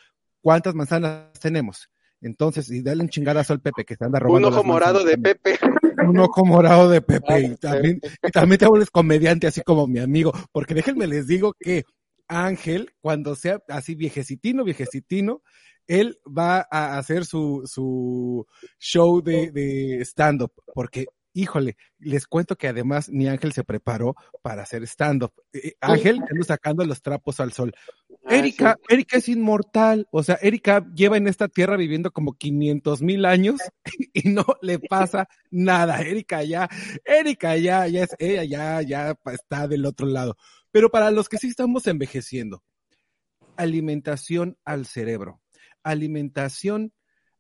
[0.42, 1.90] ¿Cuántas manzanas tenemos?
[2.22, 4.50] Entonces, y dale un chingadazo al Pepe que se anda robando.
[4.50, 5.58] Un ojo morado de Pepe.
[6.08, 7.42] Un ojo morado de Pepe.
[7.42, 10.34] Y también, y también te vuelves comediante, así como mi amigo.
[10.52, 11.86] Porque déjenme les digo que
[12.28, 15.42] Ángel, cuando sea así viejecitino, viejecitino,
[15.88, 18.46] él va a hacer su, su
[18.80, 20.52] show de, de stand-up.
[20.74, 21.08] Porque
[21.40, 25.34] híjole, les cuento que además mi Ángel se preparó para hacer stand-up.
[25.54, 27.74] Eh, Ángel anda sacando los trapos al sol.
[28.26, 28.94] Ah, Erika, sí.
[28.94, 33.60] Erika es inmortal, o sea, Erika lleva en esta tierra viviendo como 500 mil años
[34.14, 36.02] y no le pasa nada.
[36.02, 36.70] Erika ya,
[37.06, 40.38] Erika ya, ya es, ella ya, ya está del otro lado.
[40.72, 42.64] Pero para los que sí estamos envejeciendo,
[43.56, 45.42] alimentación al cerebro,
[45.84, 46.94] alimentación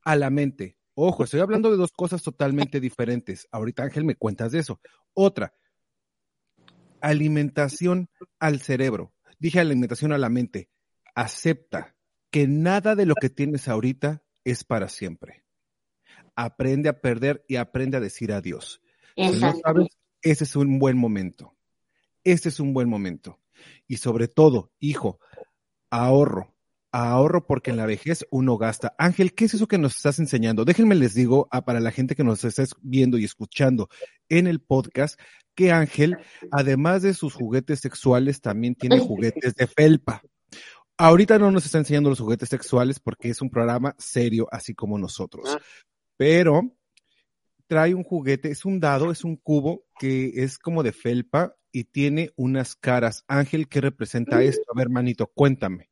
[0.03, 0.78] a la mente.
[1.01, 3.47] Ojo, estoy hablando de dos cosas totalmente diferentes.
[3.51, 4.81] Ahorita Ángel me cuentas de eso.
[5.13, 5.53] Otra,
[6.99, 9.13] alimentación al cerebro.
[9.39, 10.69] Dije alimentación a la mente.
[11.15, 11.95] Acepta
[12.29, 15.45] que nada de lo que tienes ahorita es para siempre.
[16.35, 18.81] Aprende a perder y aprende a decir adiós.
[19.15, 19.87] Si no sabes,
[20.21, 21.55] ese es un buen momento.
[22.25, 23.39] Este es un buen momento.
[23.87, 25.21] Y sobre todo, hijo,
[25.89, 26.53] ahorro.
[26.91, 28.95] Ahorro porque en la vejez uno gasta.
[28.97, 30.65] Ángel, ¿qué es eso que nos estás enseñando?
[30.65, 33.89] Déjenme les digo a, para la gente que nos está viendo y escuchando
[34.27, 35.19] en el podcast
[35.55, 36.17] que Ángel,
[36.51, 40.21] además de sus juguetes sexuales, también tiene juguetes de felpa.
[40.97, 44.97] Ahorita no nos está enseñando los juguetes sexuales porque es un programa serio, así como
[44.97, 45.45] nosotros.
[45.47, 45.59] Ah.
[46.17, 46.75] Pero
[47.67, 51.85] trae un juguete, es un dado, es un cubo que es como de felpa y
[51.85, 53.23] tiene unas caras.
[53.27, 54.63] Ángel, ¿qué representa esto?
[54.73, 55.88] A ver, manito, cuéntame.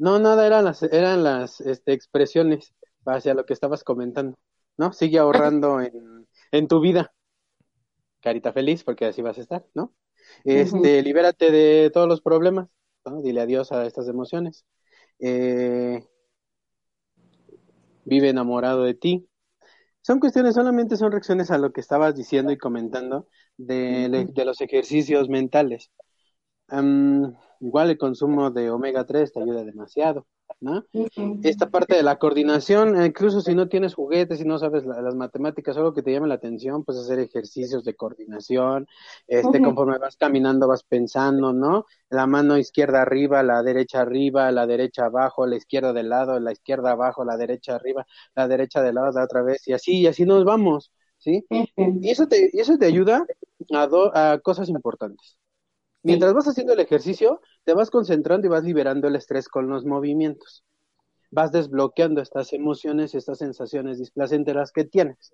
[0.00, 4.38] No, nada, eran las, eran las este, expresiones hacia lo que estabas comentando,
[4.78, 4.92] ¿no?
[4.94, 7.12] Sigue ahorrando en, en tu vida.
[8.20, 9.94] Carita feliz, porque así vas a estar, ¿no?
[10.44, 12.68] Este, libérate de todos los problemas,
[13.04, 13.20] ¿no?
[13.20, 14.64] Dile adiós a estas emociones.
[15.18, 16.02] Eh,
[18.04, 19.28] vive enamorado de ti.
[20.02, 24.62] Son cuestiones, solamente son reacciones a lo que estabas diciendo y comentando de, de los
[24.62, 25.90] ejercicios mentales.
[27.60, 30.26] Igual el consumo de omega 3 te ayuda demasiado,
[30.60, 30.84] ¿no?
[31.42, 35.14] Esta parte de la coordinación, incluso si no tienes juguetes y no sabes la- las
[35.14, 38.86] matemáticas, algo que te llame la atención, pues hacer ejercicios de coordinación,
[39.26, 41.86] este, conforme vas caminando vas pensando, ¿no?
[42.10, 46.52] La mano izquierda arriba, la derecha arriba, la derecha abajo, la izquierda de lado, la
[46.52, 50.06] izquierda abajo, la derecha arriba, la derecha de lado, la otra vez, y así, y
[50.06, 51.46] así nos vamos, ¿sí?
[52.00, 53.26] Y eso te, y eso te ayuda
[53.74, 55.38] a, do- a cosas importantes.
[56.02, 59.84] Mientras vas haciendo el ejercicio, te vas concentrando y vas liberando el estrés con los
[59.84, 60.64] movimientos.
[61.30, 65.32] Vas desbloqueando estas emociones, estas sensaciones displacenteras que tienes.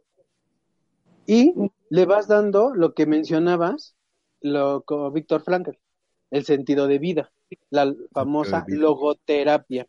[1.26, 1.54] Y
[1.90, 3.94] le vas dando lo que mencionabas,
[4.40, 5.72] lo Víctor Frankl,
[6.30, 7.32] el sentido de vida,
[7.70, 8.78] la famosa vida.
[8.78, 9.88] logoterapia.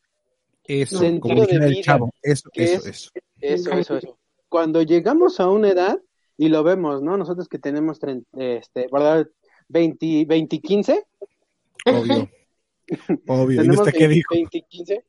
[0.64, 1.82] Eso, Sentido como de el vida.
[1.82, 2.96] chavo, eso, ¿Qué eso, es?
[2.96, 3.12] eso.
[3.40, 4.18] Eso, eso, eso.
[4.50, 6.00] Cuando llegamos a una edad,
[6.38, 7.18] y lo vemos, ¿no?
[7.18, 8.00] Nosotros que tenemos,
[8.38, 9.28] este, ¿verdad?
[9.70, 11.04] 20, 20, 15,
[11.88, 12.30] Obvio.
[13.28, 13.64] Obvio.
[13.64, 14.34] ¿Y usted qué 20, dijo?
[14.34, 15.04] 20, 15.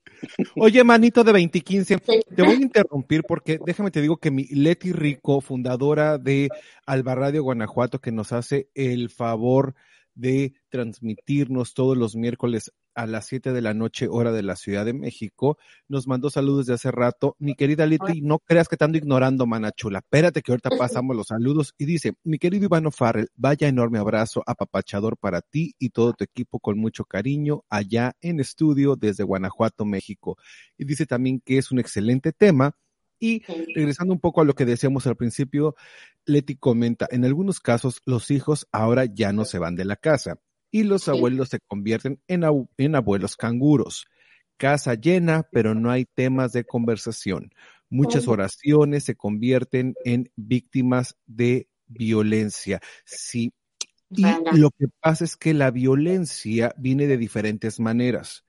[0.56, 2.20] Oye, manito de 20 y 15, Sí.
[2.34, 6.48] te voy a interrumpir porque déjame te digo que mi Leti Rico, fundadora de
[6.86, 9.74] Alba Radio Guanajuato, que nos hace el favor
[10.14, 14.84] de transmitirnos todos los miércoles a las 7 de la noche, hora de la Ciudad
[14.84, 17.36] de México, nos mandó saludos de hace rato.
[17.38, 20.00] Mi querida Leti, no creas que te ando ignorando, mana chula.
[20.00, 21.74] Espérate que ahorita pasamos los saludos.
[21.78, 26.24] Y dice, mi querido Ivano Farrell, vaya enorme abrazo apapachador para ti y todo tu
[26.24, 30.36] equipo con mucho cariño allá en estudio desde Guanajuato, México.
[30.76, 32.74] Y dice también que es un excelente tema.
[33.20, 33.44] Y
[33.76, 35.76] regresando un poco a lo que decíamos al principio,
[36.24, 40.40] Leti comenta, en algunos casos los hijos ahora ya no se van de la casa
[40.70, 44.06] y los abuelos se convierten en, abu- en abuelos canguros.
[44.56, 47.52] Casa llena, pero no hay temas de conversación.
[47.90, 52.80] Muchas oraciones se convierten en víctimas de violencia.
[53.04, 53.52] Sí.
[54.10, 58.44] Y lo que pasa es que la violencia viene de diferentes maneras.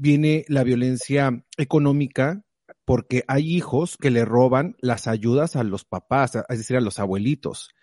[0.00, 2.42] viene la violencia económica,
[2.86, 6.98] porque hay hijos que le roban las ayudas a los papás, es decir, a los
[6.98, 7.74] abuelitos,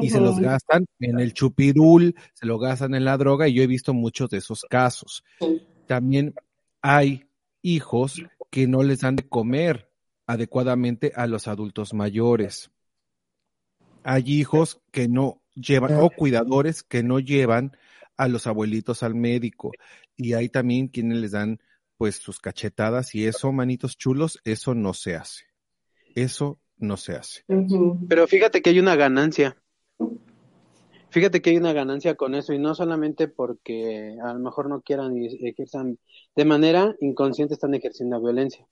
[0.00, 3.62] y se los gastan en el chupirul, se lo gastan en la droga, y yo
[3.62, 5.24] he visto muchos de esos casos.
[5.86, 6.34] También
[6.80, 7.26] hay
[7.62, 9.88] hijos que no les dan de comer
[10.26, 12.70] adecuadamente a los adultos mayores.
[14.04, 17.76] Hay hijos que no llevan, o cuidadores que no llevan
[18.16, 19.72] a los abuelitos al médico.
[20.16, 21.60] Y hay también quienes les dan
[21.96, 25.44] pues sus cachetadas y eso, manitos chulos, eso no se hace.
[26.14, 27.44] Eso no se hace.
[28.08, 29.61] Pero fíjate que hay una ganancia.
[31.12, 34.80] Fíjate que hay una ganancia con eso y no solamente porque a lo mejor no
[34.80, 35.98] quieran y ejerzan
[36.34, 38.66] de manera inconsciente están ejerciendo violencia.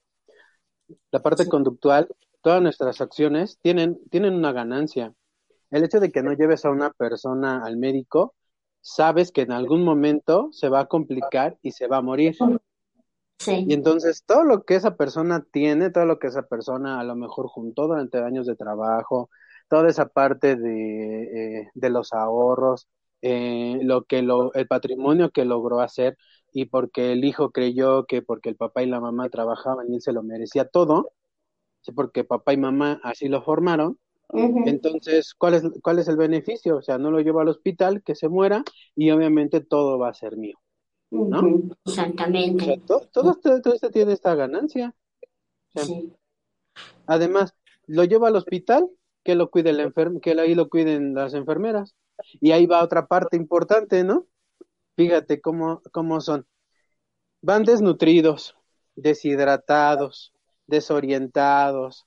[1.11, 2.07] La parte conductual,
[2.41, 5.13] todas nuestras acciones tienen, tienen una ganancia.
[5.69, 8.33] El hecho de que no lleves a una persona al médico,
[8.81, 12.35] sabes que en algún momento se va a complicar y se va a morir.
[13.47, 17.15] Y entonces todo lo que esa persona tiene, todo lo que esa persona a lo
[17.15, 19.29] mejor juntó durante años de trabajo,
[19.71, 22.89] toda esa parte de, eh, de los ahorros,
[23.21, 26.17] eh, lo que lo, el patrimonio que logró hacer
[26.51, 30.01] y porque el hijo creyó que porque el papá y la mamá trabajaban y él
[30.01, 31.13] se lo merecía todo,
[31.95, 33.97] porque papá y mamá así lo formaron,
[34.33, 36.77] entonces, ¿cuál es, ¿cuál es el beneficio?
[36.77, 38.63] O sea, no lo llevo al hospital, que se muera
[38.93, 40.57] y obviamente todo va a ser mío.
[41.11, 41.63] ¿no?
[41.85, 42.81] Exactamente.
[42.85, 43.37] todo,
[43.71, 44.93] esto, tiene esta ganancia.
[47.05, 47.55] Además,
[47.87, 48.89] lo lleva al hospital,
[49.23, 49.75] que lo cuide
[50.21, 51.95] que ahí lo cuiden las enfermeras.
[52.39, 54.27] Y ahí va otra parte importante, ¿no?
[54.95, 56.45] Fíjate cómo, cómo son.
[57.41, 58.55] Van desnutridos,
[58.95, 60.33] deshidratados,
[60.67, 62.05] desorientados,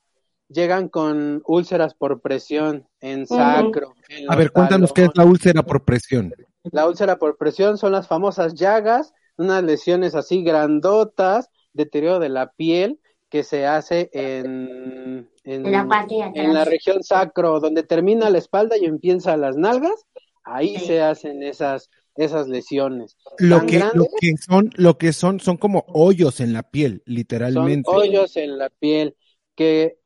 [0.49, 3.95] llegan con úlceras por presión en sacro.
[4.29, 6.33] a ver, cuéntanos qué es la úlcera por presión.
[6.65, 12.53] La úlcera por presión son las famosas llagas, unas lesiones así grandotas, deterioro de la
[12.53, 13.01] piel
[13.35, 19.57] que se hace en, en, la, región sacro, donde termina la espalda y empieza las
[19.57, 20.07] nalgas,
[20.45, 23.16] ahí se hacen esas esas lesiones.
[23.39, 27.91] Lo que, lo que son, lo que son, son como hoyos en la piel, literalmente.
[27.91, 29.16] Son hoyos en la piel
[29.57, 29.99] que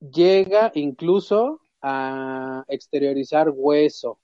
[0.00, 4.18] llega incluso a exteriorizar hueso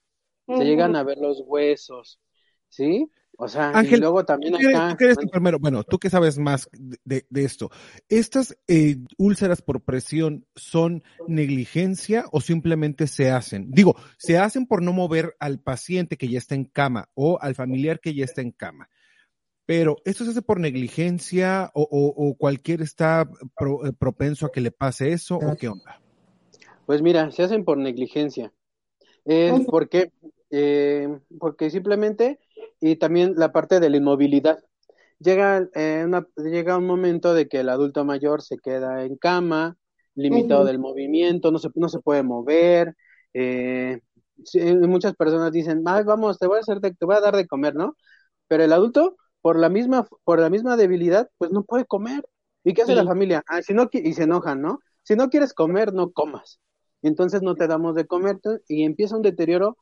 [0.57, 2.19] se llegan a ver los huesos,
[2.67, 3.09] ¿sí?
[3.41, 4.97] O sea, y luego también acá.
[4.99, 6.69] Tú eres enfermero, bueno, tú que sabes más
[7.05, 7.71] de, esto.
[8.09, 13.71] ¿Estas eh, úlceras por presión son negligencia o simplemente se hacen?
[13.71, 17.55] Digo, se hacen por no mover al paciente que ya está en cama o al
[17.55, 18.89] familiar que ya está en cama.
[19.65, 24.71] Pero, ¿esto se hace por negligencia o, o, cualquier está eh, propenso a que le
[24.71, 26.01] pase eso o qué onda?
[26.85, 28.51] Pues mira, se hacen por negligencia.
[29.23, 30.11] Es porque
[30.51, 32.39] eh, porque simplemente,
[32.81, 34.59] y también la parte de la inmovilidad.
[35.19, 36.07] Llega, eh,
[36.37, 39.75] llega un momento de que el adulto mayor se queda en cama,
[40.15, 42.95] limitado del movimiento, no se, no se puede mover.
[43.33, 43.99] Eh,
[44.87, 47.95] muchas personas dicen, vamos, te voy a hacer, te voy a dar de comer, ¿no?
[48.47, 52.23] Pero el adulto, por la misma, por la misma debilidad, pues no puede comer.
[52.63, 53.43] ¿Y qué hace la familia?
[53.47, 54.79] Ah, si no, y se enojan, ¿no?
[55.03, 56.59] Si no quieres comer, no comas.
[57.01, 59.77] Entonces no te damos de comer y empieza un deterioro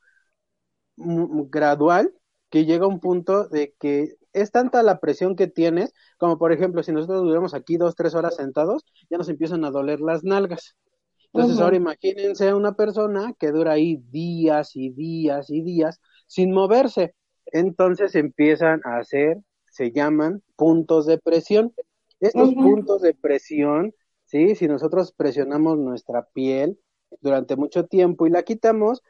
[0.95, 2.11] gradual
[2.49, 6.51] que llega a un punto de que es tanta la presión que tienes, como por
[6.51, 10.23] ejemplo, si nosotros duramos aquí dos, tres horas sentados, ya nos empiezan a doler las
[10.23, 10.75] nalgas.
[11.33, 16.51] Entonces, ahora imagínense a una persona que dura ahí días y días y días sin
[16.51, 17.15] moverse.
[17.47, 19.37] Entonces empiezan a hacer,
[19.69, 21.73] se llaman puntos de presión.
[22.19, 23.93] Estos puntos de presión,
[24.25, 24.55] ¿sí?
[24.55, 26.79] Si nosotros presionamos nuestra piel
[27.21, 29.03] durante mucho tiempo y la quitamos,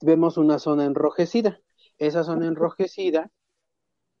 [0.00, 1.60] vemos una zona enrojecida.
[1.98, 3.30] Esa zona enrojecida,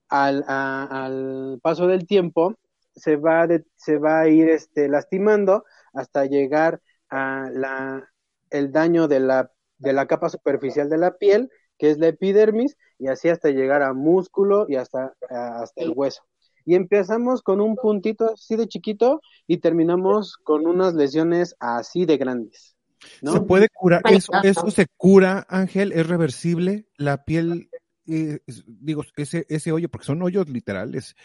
[0.08, 2.54] al, paso del tiempo,
[2.94, 3.46] se va,
[3.76, 8.08] se va a ir este, lastimando hasta llegar a la,
[8.50, 12.76] el daño de la, de la capa superficial de la piel, que es la epidermis,
[12.98, 16.22] y así hasta llegar a músculo y hasta, hasta el hueso.
[16.64, 22.16] Y empezamos con un puntito así de chiquito y terminamos con unas lesiones así de
[22.16, 22.73] grandes.
[23.20, 24.02] ¿Se puede curar?
[24.10, 25.92] ¿Eso, ¿Eso se cura, Ángel?
[25.92, 26.86] ¿Es reversible?
[26.96, 27.68] ¿La piel,
[28.06, 31.16] eh, digo, ese, ese hoyo, porque son hoyos literales,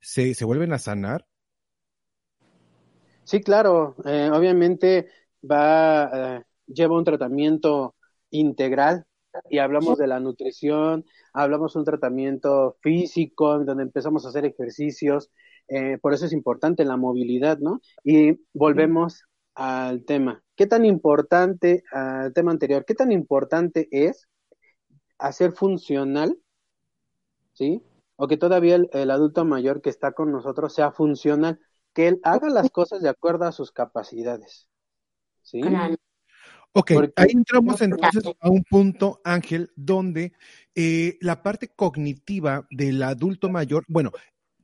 [0.00, 1.26] ¿se, se vuelven a sanar?
[3.24, 3.96] Sí, claro.
[4.04, 5.08] Eh, obviamente
[5.48, 7.94] va, eh, lleva un tratamiento
[8.30, 9.04] integral
[9.48, 15.30] y hablamos de la nutrición, hablamos de un tratamiento físico, donde empezamos a hacer ejercicios,
[16.02, 17.80] por eso es importante la movilidad, ¿no?
[18.04, 19.24] Y volvemos
[19.54, 20.43] al tema.
[20.56, 24.28] ¿Qué tan importante, al tema anterior, qué tan importante es
[25.18, 26.38] hacer funcional,
[27.52, 27.82] ¿sí?
[28.16, 31.58] o que todavía el, el adulto mayor que está con nosotros sea funcional,
[31.92, 34.68] que él haga las cosas de acuerdo a sus capacidades.
[35.42, 35.60] ¿Sí?
[36.72, 40.32] Ok, Porque- ahí entramos entonces a un punto, Ángel, donde
[40.74, 44.10] eh, la parte cognitiva del adulto mayor, bueno,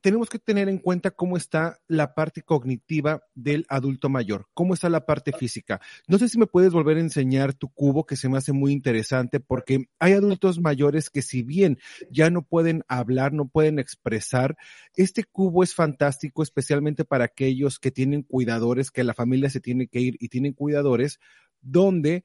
[0.01, 4.89] tenemos que tener en cuenta cómo está la parte cognitiva del adulto mayor, cómo está
[4.89, 5.81] la parte física.
[6.09, 8.73] No sé si me puedes volver a enseñar tu cubo, que se me hace muy
[8.73, 11.79] interesante, porque hay adultos mayores que si bien
[12.11, 14.57] ya no pueden hablar, no pueden expresar,
[14.97, 19.87] este cubo es fantástico, especialmente para aquellos que tienen cuidadores, que la familia se tiene
[19.87, 21.21] que ir y tienen cuidadores,
[21.61, 22.25] donde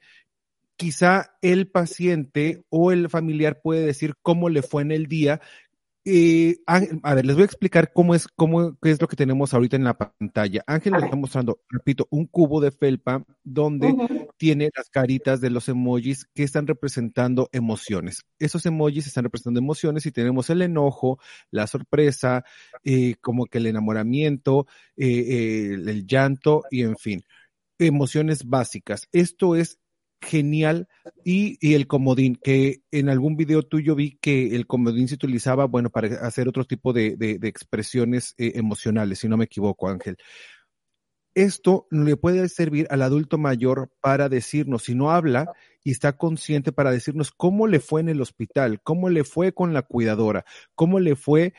[0.78, 5.42] quizá el paciente o el familiar puede decir cómo le fue en el día.
[6.08, 9.16] Eh, Ángel- a ver, les voy a explicar cómo es, cómo, qué es lo que
[9.16, 10.64] tenemos ahorita en la pantalla.
[10.68, 13.96] Ángel nos está mostrando, repito, un cubo de felpa donde
[14.38, 18.22] tiene las caritas de los emojis que están representando emociones.
[18.38, 22.44] Esos emojis están representando emociones y tenemos el enojo, la sorpresa,
[22.84, 27.24] eh, como que el enamoramiento, eh, eh, el, el llanto y en fin,
[27.80, 29.08] emociones básicas.
[29.12, 29.80] Esto es
[30.22, 30.88] genial
[31.24, 35.66] y, y el comodín, que en algún video tuyo vi que el comodín se utilizaba,
[35.66, 40.18] bueno, para hacer otro tipo de, de- expresiones eh, emocionales, si no me equivoco, Ángel.
[41.36, 45.52] Esto le puede servir al adulto mayor para decirnos, si no habla
[45.84, 49.74] y está consciente para decirnos cómo le fue en el hospital, cómo le fue con
[49.74, 50.46] la cuidadora,
[50.76, 51.54] cómo le fue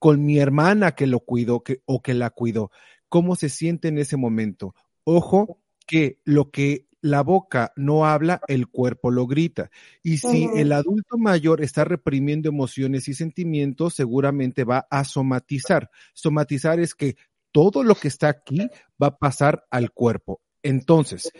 [0.00, 2.72] con mi hermana que lo cuidó que, o que la cuidó,
[3.08, 4.74] cómo se siente en ese momento.
[5.04, 9.70] Ojo que lo que la boca no habla, el cuerpo lo grita.
[10.02, 15.90] Y si el adulto mayor está reprimiendo emociones y sentimientos, seguramente va a somatizar.
[16.14, 17.16] Somatizar es que
[17.52, 18.68] todo lo que está aquí
[19.02, 20.40] va a pasar al cuerpo.
[20.62, 21.32] Entonces,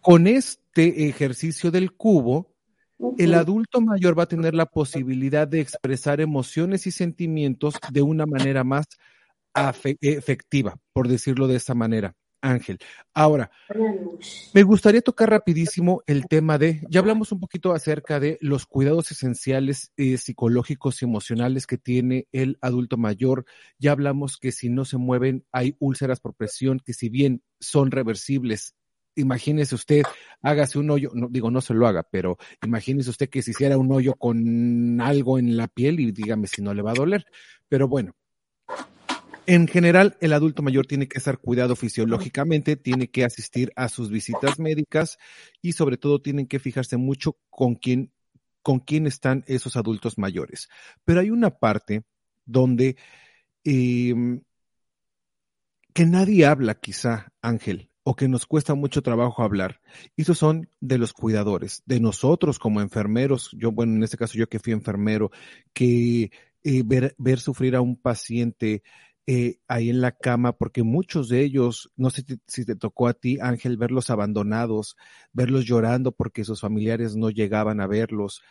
[0.00, 2.54] con este ejercicio del cubo,
[3.18, 8.26] el adulto mayor va a tener la posibilidad de expresar emociones y sentimientos de una
[8.26, 8.86] manera más
[10.00, 12.14] efectiva, por decirlo de esa manera.
[12.44, 12.78] Ángel.
[13.14, 13.50] Ahora,
[14.52, 19.10] me gustaría tocar rapidísimo el tema de, ya hablamos un poquito acerca de los cuidados
[19.10, 23.46] esenciales eh, psicológicos y emocionales que tiene el adulto mayor.
[23.78, 27.90] Ya hablamos que si no se mueven hay úlceras por presión, que si bien son
[27.90, 28.74] reversibles,
[29.16, 30.02] imagínese usted,
[30.42, 33.78] hágase un hoyo, no digo no se lo haga, pero imagínese usted que se hiciera
[33.78, 37.24] un hoyo con algo en la piel y dígame si no le va a doler.
[37.68, 38.14] Pero bueno,
[39.46, 44.10] en general, el adulto mayor tiene que estar cuidado fisiológicamente, tiene que asistir a sus
[44.10, 45.18] visitas médicas
[45.62, 48.12] y sobre todo tienen que fijarse mucho con quién,
[48.62, 50.68] con quién están esos adultos mayores.
[51.04, 52.04] Pero hay una parte
[52.44, 52.96] donde
[53.64, 54.14] eh,
[55.92, 59.80] que nadie habla quizá, Ángel, o que nos cuesta mucho trabajo hablar.
[60.16, 63.50] Y esos son de los cuidadores, de nosotros como enfermeros.
[63.52, 65.30] Yo, bueno, en este caso yo que fui enfermero,
[65.72, 66.30] que
[66.62, 68.82] eh, ver, ver sufrir a un paciente
[69.26, 73.14] eh, ahí en la cama, porque muchos de ellos, no sé si, te tocó a
[73.14, 74.96] ti, Ángel, verlos abandonados,
[75.32, 78.42] verlos llorando porque sus familiares no llegaban a verlos.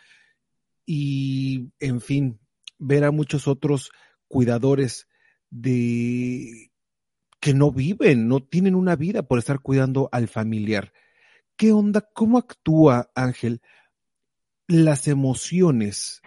[0.84, 2.40] Y, en fin,
[2.78, 3.92] ver a muchos otros
[4.26, 5.06] cuidadores
[5.50, 6.72] de
[7.40, 10.92] que no viven, no tienen una vida por estar cuidando al familiar.
[11.56, 12.00] ¿Qué onda?
[12.14, 13.60] ¿Cómo actúa Ángel
[14.66, 16.22] las emociones,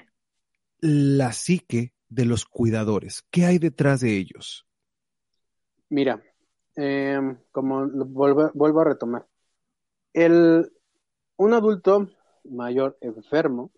[0.80, 3.24] la psique de los cuidadores?
[3.32, 4.66] ¿Qué hay detrás de ellos?
[5.90, 6.22] Mira,
[6.76, 7.20] eh,
[7.52, 9.28] como vuelvo, vuelvo a retomar,
[10.14, 10.72] el,
[11.38, 12.10] un adulto
[12.44, 13.72] mayor enfermo,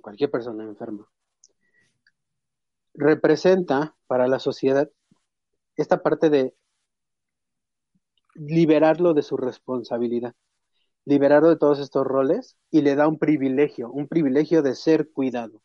[0.00, 1.08] cualquier persona enferma,
[2.94, 4.90] representa para la sociedad
[5.76, 6.54] esta parte de
[8.34, 10.34] liberarlo de su responsabilidad,
[11.04, 15.62] liberarlo de todos estos roles y le da un privilegio, un privilegio de ser cuidado,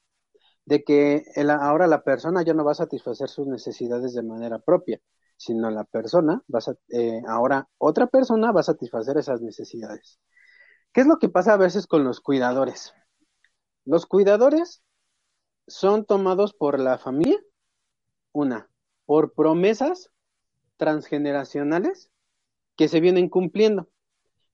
[0.67, 1.23] de que
[1.61, 4.99] ahora la persona ya no va a satisfacer sus necesidades de manera propia,
[5.37, 10.19] sino la persona, va a, eh, ahora otra persona va a satisfacer esas necesidades.
[10.91, 12.93] ¿Qué es lo que pasa a veces con los cuidadores?
[13.85, 14.83] Los cuidadores
[15.67, 17.39] son tomados por la familia,
[18.33, 18.69] una,
[19.05, 20.11] por promesas
[20.75, 22.11] transgeneracionales
[22.75, 23.87] que se vienen cumpliendo.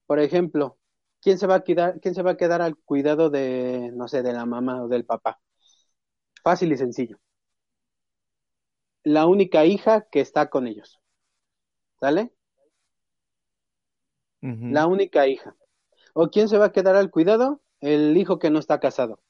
[0.05, 0.77] Por ejemplo,
[1.21, 4.21] ¿quién se va a quedar, quién se va a quedar al cuidado de, no sé,
[4.21, 5.39] de la mamá o del papá?
[6.43, 7.17] Fácil y sencillo.
[9.03, 10.99] La única hija que está con ellos.
[11.99, 12.33] ¿Sale?
[14.41, 14.71] Uh -huh.
[14.71, 15.55] La única hija.
[16.13, 17.61] ¿O quién se va a quedar al cuidado?
[17.79, 19.21] El hijo que no está casado.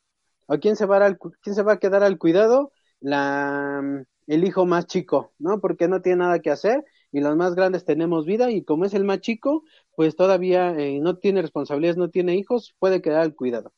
[0.48, 2.72] ¿O quién se va, al, quién se va a quedar al cuidado?
[3.00, 5.60] La, el hijo más chico, ¿no?
[5.60, 8.94] Porque no tiene nada que hacer y los más grandes tenemos vida y como es
[8.94, 9.64] el más chico,
[9.96, 13.72] pues todavía eh, no tiene responsabilidades, no tiene hijos, puede quedar al cuidado.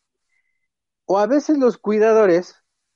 [1.06, 2.56] O a veces los cuidadores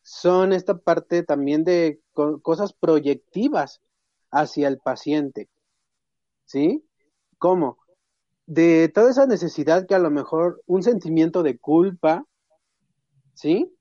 [0.09, 3.79] son esta parte también de co- cosas proyectivas
[4.31, 5.49] hacia el paciente.
[6.45, 6.83] ¿Sí?
[7.37, 7.77] ¿Cómo?
[8.47, 12.25] De toda esa necesidad que a lo mejor un sentimiento de culpa,
[13.35, 13.71] ¿sí?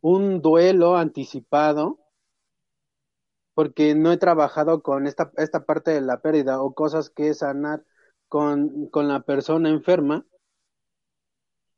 [0.00, 1.98] Un duelo anticipado,
[3.52, 7.84] porque no he trabajado con esta, esta parte de la pérdida o cosas que sanar
[8.26, 10.24] con, con la persona enferma.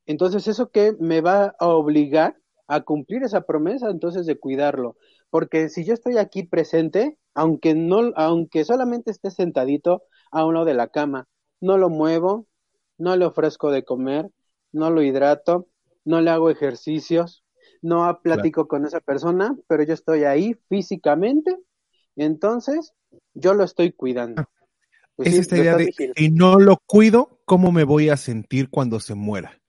[0.07, 2.41] Entonces, ¿eso que me va a obligar
[2.71, 4.97] a cumplir esa promesa entonces de cuidarlo?
[5.29, 10.75] Porque si yo estoy aquí presente, aunque no, aunque solamente esté sentadito a uno de
[10.75, 11.27] la cama,
[11.61, 12.47] no lo muevo,
[12.97, 14.31] no le ofrezco de comer,
[14.73, 15.67] no lo hidrato,
[16.05, 17.45] no le hago ejercicios,
[17.83, 21.57] no platico con esa persona, pero yo estoy ahí físicamente,
[22.15, 22.93] entonces
[23.35, 24.45] yo lo estoy cuidando.
[25.17, 28.71] Pues es sí, esta idea de si no lo cuido, ¿cómo me voy a sentir
[28.71, 29.60] cuando se muera?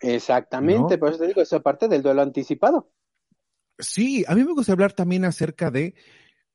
[0.00, 1.00] Exactamente, ¿No?
[1.00, 2.90] por eso te digo, esa parte del duelo anticipado.
[3.78, 5.94] Sí, a mí me gusta hablar también acerca de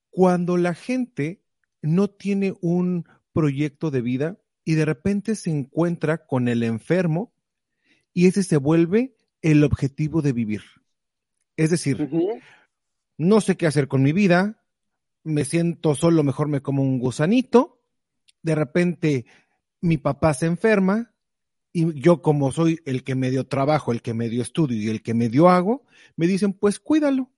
[0.10, 1.44] cuando la gente
[1.82, 7.34] no tiene un proyecto de vida y de repente se encuentra con el enfermo
[8.14, 10.62] y ese se vuelve el objetivo de vivir.
[11.58, 12.10] Es decir,
[13.18, 14.64] no sé qué hacer con mi vida,
[15.24, 17.82] me siento solo, mejor me como un gusanito,
[18.42, 19.26] de repente
[19.80, 21.11] mi papá se enferma
[21.74, 25.13] y yo como soy el que medio trabajo, el que medio estudio y el que
[25.13, 27.32] medio hago, me dicen, pues cuídalo.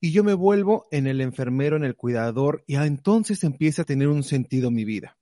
[0.00, 4.08] Y yo me vuelvo en el enfermero, en el cuidador, y entonces empieza a tener
[4.08, 5.16] un sentido mi vida.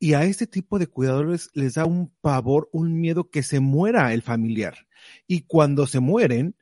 [0.00, 4.12] Y a este tipo de cuidadores les da un pavor, un miedo que se muera
[4.12, 4.86] el familiar.
[5.26, 6.56] Y cuando se mueren,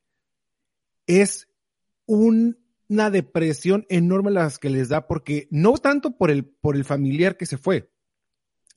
[1.07, 1.49] es
[2.07, 2.59] un-
[2.89, 7.37] una depresión enorme las que les da, porque no tanto por el, por el familiar
[7.37, 7.91] que se fue,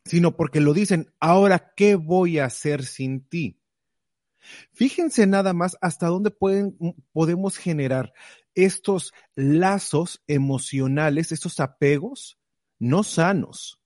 [0.09, 3.59] sino porque lo dicen, ahora, ¿qué voy a hacer sin ti?
[4.73, 6.75] Fíjense nada más hasta dónde pueden,
[7.11, 8.11] podemos generar
[8.55, 12.39] estos lazos emocionales, estos apegos
[12.79, 13.79] no sanos.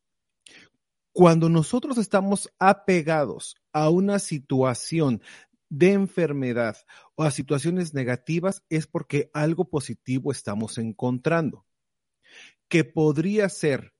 [1.11, 5.21] Cuando nosotros estamos apegados a una situación
[5.67, 6.77] de enfermedad
[7.15, 11.65] o a situaciones negativas es porque algo positivo estamos encontrando,
[12.69, 13.93] que podría ser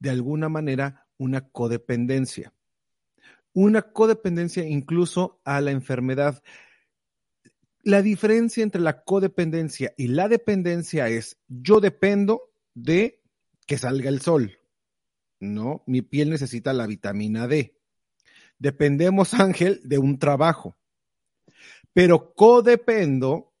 [0.00, 2.52] de alguna manera una codependencia.
[3.52, 6.42] Una codependencia incluso a la enfermedad.
[7.82, 13.20] La diferencia entre la codependencia y la dependencia es yo dependo de
[13.66, 14.58] que salga el sol,
[15.38, 15.84] ¿no?
[15.86, 17.76] Mi piel necesita la vitamina D.
[18.58, 20.76] Dependemos, Ángel, de un trabajo,
[21.92, 23.52] pero codependo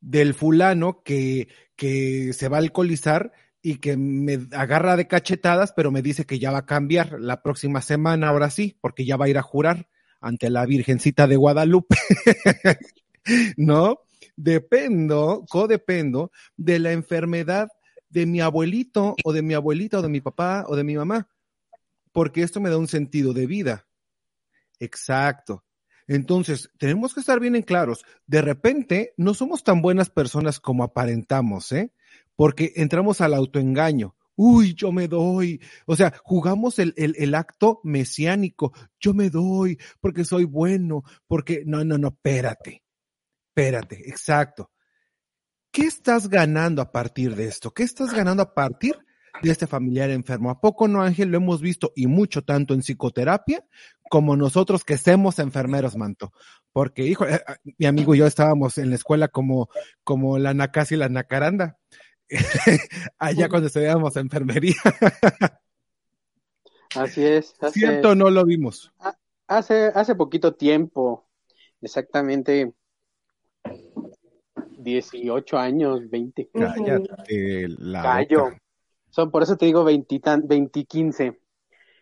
[0.00, 5.90] del fulano que, que se va a alcoholizar y que me agarra de cachetadas, pero
[5.90, 9.26] me dice que ya va a cambiar la próxima semana, ahora sí, porque ya va
[9.26, 9.88] a ir a jurar
[10.20, 11.96] ante la Virgencita de Guadalupe.
[13.56, 14.00] ¿No?
[14.36, 17.68] Dependo, codependo de la enfermedad
[18.08, 21.28] de mi abuelito o de mi abuelita o de mi papá o de mi mamá,
[22.12, 23.86] porque esto me da un sentido de vida.
[24.78, 25.64] Exacto.
[26.08, 28.04] Entonces, tenemos que estar bien en claros.
[28.26, 31.92] De repente, no somos tan buenas personas como aparentamos, ¿eh?
[32.36, 34.16] Porque entramos al autoengaño.
[34.36, 35.60] Uy, yo me doy.
[35.86, 38.72] O sea, jugamos el, el, el, acto mesiánico.
[38.98, 42.82] Yo me doy porque soy bueno, porque no, no, no, espérate.
[43.48, 44.70] Espérate, exacto.
[45.72, 47.72] ¿Qué estás ganando a partir de esto?
[47.72, 48.96] ¿Qué estás ganando a partir
[49.42, 50.50] de este familiar enfermo?
[50.50, 51.28] ¿A poco no, Ángel?
[51.28, 53.64] Lo hemos visto y mucho tanto en psicoterapia
[54.10, 56.32] como nosotros que somos enfermeros, manto.
[56.72, 57.40] Porque, hijo, eh,
[57.78, 59.68] mi amigo y yo estábamos en la escuela como,
[60.02, 61.78] como la Nacasi y la Nacaranda.
[63.18, 64.74] Allá cuando estudiábamos enfermería.
[66.96, 67.54] Así es.
[67.60, 68.92] Hace, ¿Cierto no lo vimos?
[69.46, 71.28] Hace, hace poquito tiempo,
[71.80, 72.74] exactamente
[74.78, 76.50] 18 años, 20.
[76.52, 78.44] Cállate la Callo.
[78.44, 78.58] boca.
[79.10, 81.40] Son, por eso te digo 20, 20 15.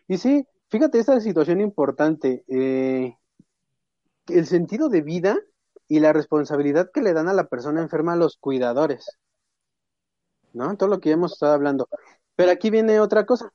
[0.07, 2.43] Y sí, fíjate, esta situación importante.
[2.47, 3.15] Eh,
[4.27, 5.37] el sentido de vida
[5.87, 9.19] y la responsabilidad que le dan a la persona enferma a los cuidadores.
[10.53, 10.75] ¿No?
[10.77, 11.87] Todo lo que ya hemos estado hablando.
[12.35, 13.53] Pero aquí viene otra cosa.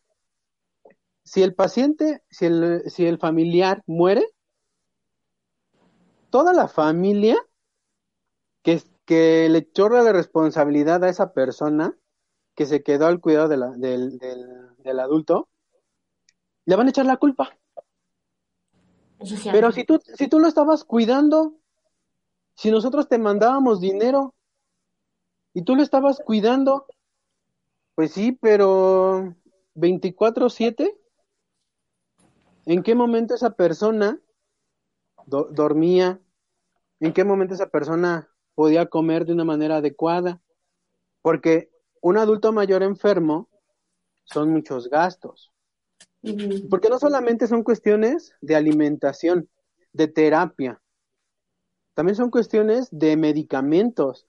[1.22, 4.26] Si el paciente, si el, si el familiar muere,
[6.30, 7.38] toda la familia
[8.62, 11.96] que, que le chorra la responsabilidad a esa persona
[12.54, 15.48] que se quedó al cuidado de la, del, del, del, adulto,
[16.66, 17.56] le van a echar la culpa.
[19.50, 21.54] Pero si tú, si tú lo estabas cuidando,
[22.54, 24.34] si nosotros te mandábamos dinero
[25.54, 26.86] y tú lo estabas cuidando,
[27.94, 29.34] pues sí, pero
[29.74, 30.98] 24/7,
[32.66, 34.20] ¿en qué momento esa persona
[35.26, 36.20] do dormía?
[37.00, 40.40] ¿En qué momento esa persona podía comer de una manera adecuada,
[41.22, 43.48] porque un adulto mayor enfermo
[44.24, 45.52] son muchos gastos,
[46.70, 49.48] porque no solamente son cuestiones de alimentación,
[49.92, 50.80] de terapia,
[51.94, 54.26] también son cuestiones de medicamentos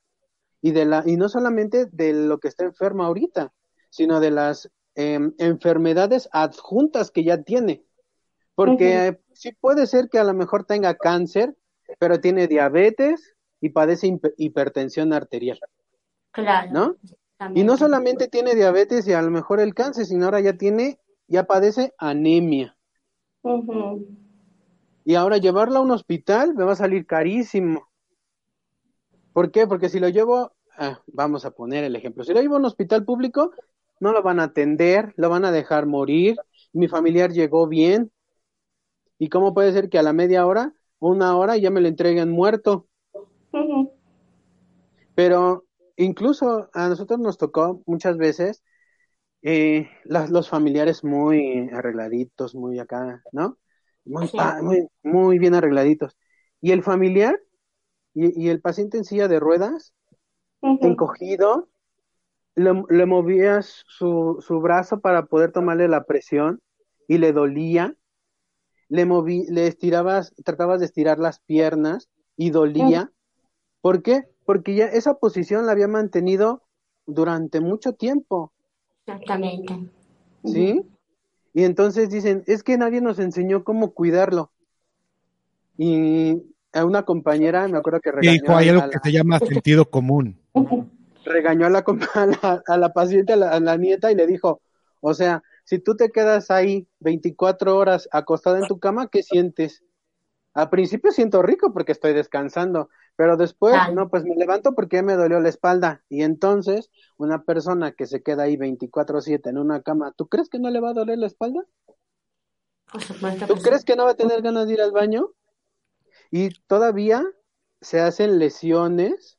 [0.66, 3.54] y de la y no solamente de lo que está enfermo ahorita,
[3.92, 7.84] sino de las em, enfermedades adjuntas que ya tiene.
[8.56, 11.56] Porque eh, sí puede ser que a lo mejor tenga cáncer,
[12.00, 15.60] pero tiene diabetes y padece hiper- hipertensión arterial,
[16.32, 16.72] Claro.
[16.74, 16.96] ¿no?
[17.54, 21.00] Y no solamente tiene diabetes y a lo mejor el cáncer, sino ahora ya tiene,
[21.28, 22.76] ya padece anemia.
[25.04, 27.88] Y ahora llevarlo a un hospital me va a salir carísimo.
[29.36, 29.68] ¿Por qué?
[29.68, 32.66] Porque si lo llevo, ah, vamos a poner el ejemplo, si lo llevo a un
[32.66, 33.52] hospital público,
[34.00, 36.38] no lo van a atender, lo van a dejar morir,
[36.74, 38.12] mi familiar llegó bien.
[39.18, 42.30] ¿Y cómo puede ser que a la media hora, una hora, ya me lo entreguen
[42.32, 42.88] muerto?
[45.16, 45.66] Pero
[45.96, 48.62] incluso a nosotros nos tocó muchas veces
[49.42, 53.58] eh, las- los familiares muy arregladitos, muy acá, ¿no?
[54.06, 54.38] Muy, Sí.
[54.62, 56.18] muy, muy bien arregladitos.
[56.62, 57.40] Y el familiar
[58.14, 59.94] y, y el paciente en silla de ruedas,
[60.82, 61.68] Encogido,
[62.56, 66.62] le, le movías su, su brazo para poder tomarle la presión
[67.08, 67.96] y le dolía.
[68.88, 73.12] Le moví, le estirabas, tratabas de estirar las piernas y dolía.
[73.82, 74.24] ¿Por qué?
[74.46, 76.64] Porque ya esa posición la había mantenido
[77.06, 78.54] durante mucho tiempo,
[79.06, 79.90] Exactamente.
[80.44, 80.82] ¿sí?
[81.54, 84.52] Y entonces dicen, es que nadie nos enseñó cómo cuidarlo.
[85.78, 86.42] Y
[86.76, 89.12] a una compañera, me acuerdo que Y regañó dijo, hay a algo la- que se
[89.12, 90.38] llama sentido común.
[91.26, 94.16] Regañó a la, compa- a la, a la paciente, a la, a la nieta, y
[94.16, 94.62] le dijo,
[95.02, 99.84] o sea, si tú te quedas ahí 24 horas acostada en tu cama, ¿qué sientes?
[100.54, 105.16] Al principio siento rico porque estoy descansando, pero después, no, pues me levanto porque me
[105.16, 106.04] dolió la espalda.
[106.10, 110.60] Y entonces, una persona que se queda ahí 24/7 en una cama, ¿tú crees que
[110.60, 111.62] no le va a doler la espalda?
[112.92, 113.66] Por supuesto ¿Tú que sí.
[113.68, 115.30] crees que no va a tener ganas de ir al baño?
[116.32, 117.24] Y todavía
[117.82, 119.38] se hacen lesiones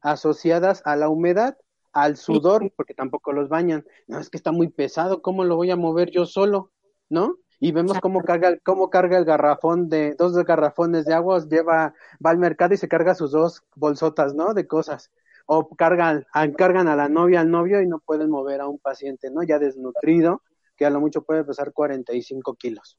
[0.00, 1.56] asociadas a la humedad,
[1.92, 3.84] al sudor, porque tampoco los bañan.
[4.06, 6.70] No, es que está muy pesado, ¿cómo lo voy a mover yo solo?
[7.08, 7.36] ¿No?
[7.58, 11.94] Y vemos cómo carga, cómo carga el garrafón de, dos garrafones de agua, lleva,
[12.24, 14.54] va al mercado y se carga sus dos bolsotas, ¿no?
[14.54, 15.10] De cosas.
[15.44, 18.78] O cargan, a- cargan a la novia, al novio y no pueden mover a un
[18.78, 19.42] paciente, ¿no?
[19.42, 20.42] Ya desnutrido,
[20.76, 22.96] que a lo mucho puede pesar 45 kilos.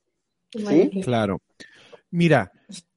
[0.52, 0.92] ¿Sí?
[1.02, 1.40] Claro.
[2.12, 2.52] Mira,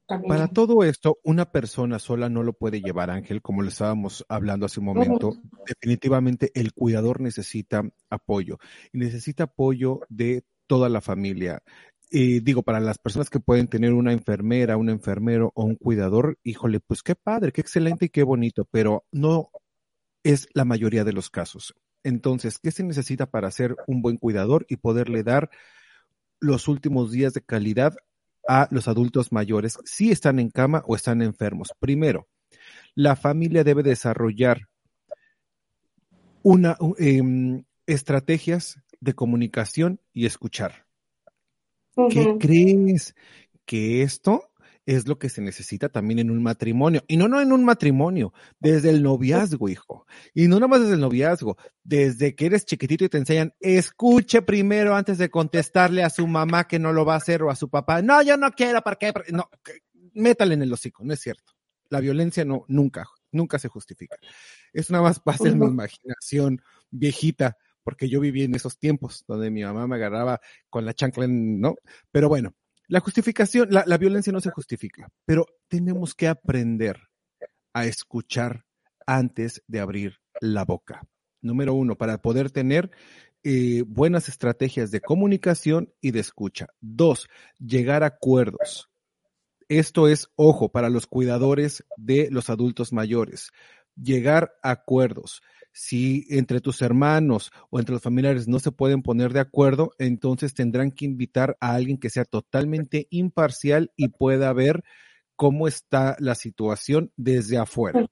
[0.06, 0.28] también.
[0.28, 4.66] para todo esto, una persona sola no lo puede llevar, Ángel, como le estábamos hablando
[4.66, 5.34] hace un momento.
[5.66, 8.58] Definitivamente el cuidador necesita apoyo
[8.92, 11.62] y necesita apoyo de toda la familia.
[12.10, 16.38] Y digo, para las personas que pueden tener una enfermera, un enfermero o un cuidador,
[16.44, 19.50] híjole, pues qué padre, qué excelente y qué bonito, pero no
[20.22, 21.74] es la mayoría de los casos.
[22.02, 25.50] Entonces, ¿qué se necesita para ser un buen cuidador y poderle dar
[26.40, 27.96] los últimos días de calidad
[28.48, 31.72] a los adultos mayores si están en cama o están enfermos?
[31.78, 32.28] Primero,
[32.94, 34.68] la familia debe desarrollar
[36.42, 40.86] una em, estrategias de comunicación y escuchar.
[42.10, 43.14] ¿Qué crees?
[43.64, 44.50] Que esto
[44.86, 47.02] es lo que se necesita también en un matrimonio.
[47.08, 50.06] Y no, no en un matrimonio, desde el noviazgo, hijo.
[50.34, 54.94] Y no nomás desde el noviazgo, desde que eres chiquitito y te enseñan, escuche primero
[54.94, 57.70] antes de contestarle a su mamá que no lo va a hacer o a su
[57.70, 58.02] papá.
[58.02, 59.12] No, yo no quiero, ¿para qué?
[59.32, 59.48] No,
[60.12, 61.54] métale en el hocico, no es cierto.
[61.88, 64.16] La violencia no, nunca, nunca se justifica.
[64.72, 66.60] Es nada más base en mi imaginación
[66.90, 71.26] viejita, porque yo viví en esos tiempos donde mi mamá me agarraba con la chancla,
[71.26, 71.74] en- ¿no?
[72.10, 72.54] Pero bueno,
[72.86, 77.00] la justificación, la, violencia no se justifica, pero tenemos que aprender
[77.72, 78.64] a escuchar
[79.06, 81.02] antes de abrir la boca.
[81.40, 82.90] Número uno, para poder tener
[83.42, 86.68] eh, buenas estrategias de comunicación y de escucha.
[86.80, 87.28] Dos,
[87.58, 88.90] llegar a acuerdos.
[89.68, 93.50] Esto es, ojo, para los cuidadores de los adultos mayores.
[93.96, 95.42] Llegar a acuerdos.
[95.76, 100.54] Si entre tus hermanos o entre los familiares no se pueden poner de acuerdo, entonces
[100.54, 104.84] tendrán que invitar a alguien que sea totalmente imparcial y pueda ver
[105.34, 108.06] cómo está la situación desde afuera.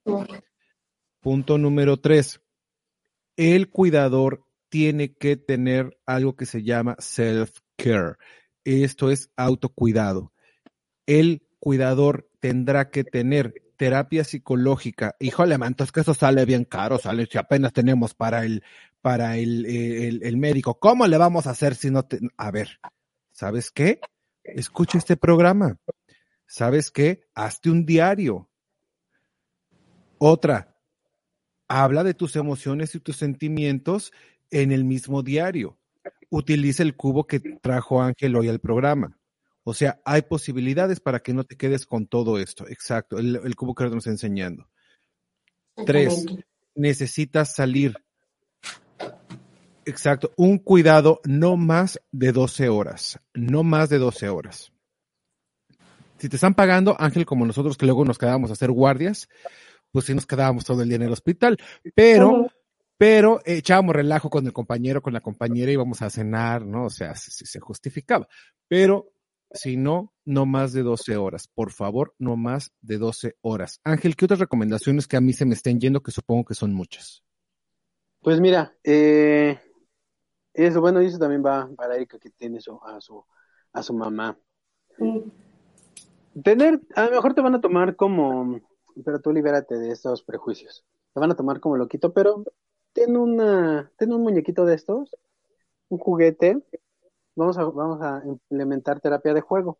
[1.21, 2.41] Punto número tres.
[3.37, 8.17] El cuidador tiene que tener algo que se llama self-care.
[8.65, 10.33] Esto es autocuidado.
[11.05, 13.53] El cuidador tendrá que tener
[13.83, 15.13] terapia psicológica.
[15.19, 18.63] Híjole, man, entonces que eso sale bien caro, sale si apenas tenemos para el,
[19.01, 20.79] para el, eh, el, el médico.
[20.79, 22.21] ¿Cómo le vamos a hacer si no te...
[22.37, 22.79] A ver,
[23.33, 23.99] ¿sabes qué?
[24.41, 25.75] Escucha este programa.
[26.47, 27.27] ¿Sabes qué?
[27.35, 28.49] Hazte un diario.
[30.17, 30.77] Otra,
[31.67, 34.13] habla de tus emociones y tus sentimientos
[34.49, 35.77] en el mismo diario.
[36.29, 39.19] Utiliza el cubo que trajo Ángel hoy al programa.
[39.63, 42.67] O sea, hay posibilidades para que no te quedes con todo esto.
[42.67, 44.67] Exacto, el, el cubo que nos está enseñando.
[45.85, 46.25] Tres,
[46.75, 47.95] necesitas salir.
[49.85, 54.71] Exacto, un cuidado no más de 12 horas, no más de 12 horas.
[56.17, 59.27] Si te están pagando, Ángel, como nosotros que luego nos quedábamos a hacer guardias,
[59.91, 61.57] pues sí nos quedábamos todo el día en el hospital,
[61.93, 62.47] pero,
[62.97, 66.85] pero echábamos relajo con el compañero, con la compañera, íbamos a cenar, ¿no?
[66.85, 68.27] O sea, si se justificaba.
[68.69, 69.12] Pero
[69.53, 71.47] si no, no más de 12 horas.
[71.47, 73.79] Por favor, no más de 12 horas.
[73.83, 76.73] Ángel, ¿qué otras recomendaciones que a mí se me estén yendo, que supongo que son
[76.73, 77.23] muchas?
[78.21, 79.59] Pues mira, eh,
[80.53, 83.25] eso, bueno, y eso también va para Erika que tiene su, a su
[83.73, 84.37] a su mamá.
[86.43, 88.59] Tener, a lo mejor te van a tomar como,
[89.03, 90.85] pero tú libérate de estos prejuicios.
[91.13, 92.43] Te van a tomar como loquito, pero
[92.93, 95.15] ten una, ten un muñequito de estos,
[95.89, 96.63] un juguete,
[97.35, 99.79] vamos a, vamos a implementar terapia de juego.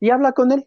[0.00, 0.66] Y habla con él.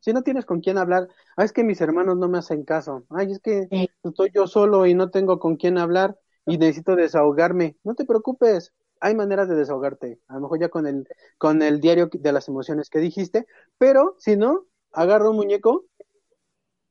[0.00, 3.06] Si no tienes con quién hablar, ah, es que mis hermanos no me hacen caso.
[3.08, 3.68] Ay, es que
[4.02, 7.76] estoy yo solo y no tengo con quién hablar y necesito desahogarme.
[7.84, 10.20] No te preocupes, hay maneras de desahogarte.
[10.28, 11.06] A lo mejor ya con el,
[11.38, 13.46] con el diario de las emociones que dijiste,
[13.78, 15.84] pero si no, agarra un muñeco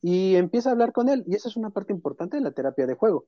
[0.02, 1.24] y empieza a hablar con él.
[1.28, 3.28] Y esa es una parte importante de la terapia de juego.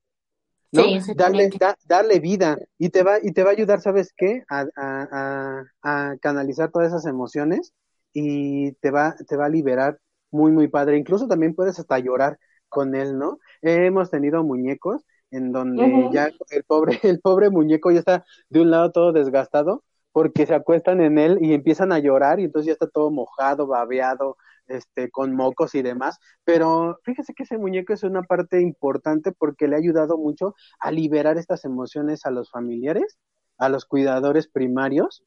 [0.71, 0.93] ¿No?
[0.93, 4.43] Sí, darle, da- darle vida y te va y te va a ayudar, ¿sabes qué?
[4.49, 7.73] A, a, a, a canalizar todas esas emociones
[8.13, 9.99] y te va, te va a liberar
[10.31, 10.97] muy, muy padre.
[10.97, 12.37] Incluso también puedes hasta llorar
[12.69, 13.39] con él, ¿no?
[13.61, 18.71] hemos tenido muñecos en donde ya el pobre, el pobre muñeco ya está de un
[18.71, 22.73] lado todo desgastado porque se acuestan en él y empiezan a llorar y entonces ya
[22.73, 24.37] está todo mojado, babeado,
[24.67, 26.19] este, con mocos y demás.
[26.43, 30.91] Pero fíjese que ese muñeco es una parte importante porque le ha ayudado mucho a
[30.91, 33.17] liberar estas emociones a los familiares,
[33.57, 35.23] a los cuidadores primarios,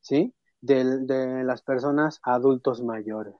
[0.00, 0.34] ¿sí?
[0.60, 3.34] Del- De, las personas adultos mayores.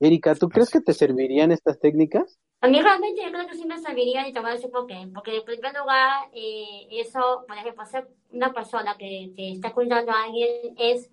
[0.00, 2.38] Erika, ¿tú crees que te servirían estas técnicas?
[2.60, 4.86] A mí realmente yo creo que sí me serviría y te voy a decir por
[4.86, 5.06] qué.
[5.14, 10.12] Porque en primer lugar, eh, eso, por ejemplo, ser una persona que, que está cuidando
[10.12, 11.10] a alguien es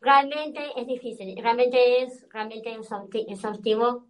[0.00, 4.04] realmente es difícil, realmente es realmente exhausti- exhaustivo,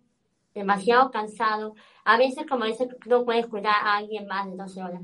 [0.54, 1.74] demasiado cansado.
[2.04, 5.02] A veces, como dices, no puedes cuidar a alguien más de 12 horas.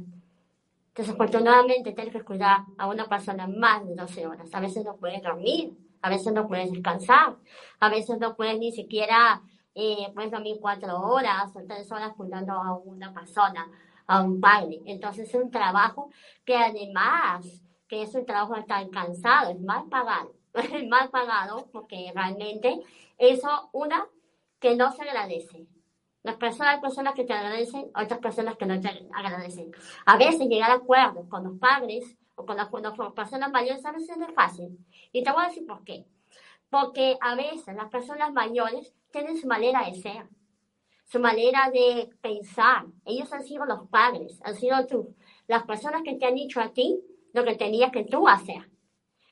[0.95, 4.49] Desafortunadamente tienes que cuidar a una persona más de 12 horas.
[4.55, 7.37] A veces no puedes dormir, a veces no puedes descansar,
[7.81, 9.43] a veces no puedes ni siquiera,
[9.75, 13.67] eh, puedes dormir cuatro horas o tres horas cuidando a una persona,
[14.07, 14.83] a un padre.
[14.85, 16.11] Entonces es un trabajo
[16.45, 17.45] que además,
[17.89, 20.33] que es un trabajo tan cansado, es mal pagado,
[20.89, 22.81] mal pagado porque realmente
[23.19, 24.07] eso, una,
[24.61, 25.67] que no se agradece.
[26.23, 29.73] Las personas, personas que te agradecen, otras personas que no te agradecen.
[30.07, 33.85] A veces llegar a acuerdos con los padres o con las, con las personas mayores
[33.85, 34.79] a veces no es fácil.
[35.13, 36.07] Y te voy a decir por qué.
[36.71, 40.27] Porque a veces las personas mayores tienen su manera de ser,
[41.05, 42.87] su manera de pensar.
[43.05, 45.15] Ellos han sido los padres, han sido tú,
[45.47, 47.01] las personas que te han dicho a ti
[47.35, 48.71] lo que tenías que tú hacer,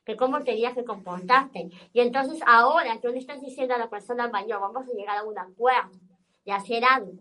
[0.05, 1.69] que cómo tenías que comportarte.
[1.93, 5.23] Y entonces ahora tú le estás diciendo a la persona mayor, vamos a llegar a
[5.23, 5.99] un acuerdo
[6.45, 7.13] de hacer algo.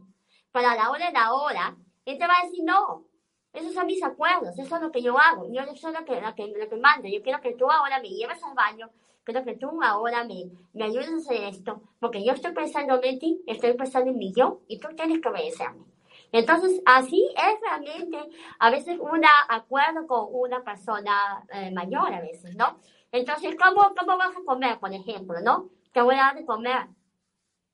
[0.52, 3.06] Pero a la hora de la hora, él te va a decir, no,
[3.52, 6.20] esos son mis acuerdos, eso es lo que yo hago, yo eso es lo que,
[6.20, 8.90] lo que, lo que mando, yo quiero que tú ahora me lleves al baño,
[9.24, 13.18] quiero que tú ahora me, me ayudes a hacer esto, porque yo estoy pensando en
[13.18, 15.91] ti, estoy pensando en mi yo, y tú tienes que obedecerme.
[16.32, 18.18] Entonces, así es realmente
[18.58, 22.78] a veces un acuerdo con una persona eh, mayor, a veces, ¿no?
[23.12, 25.68] Entonces, ¿cómo, ¿cómo vas a comer, por ejemplo, no?
[25.92, 26.88] Te voy a dar de comer.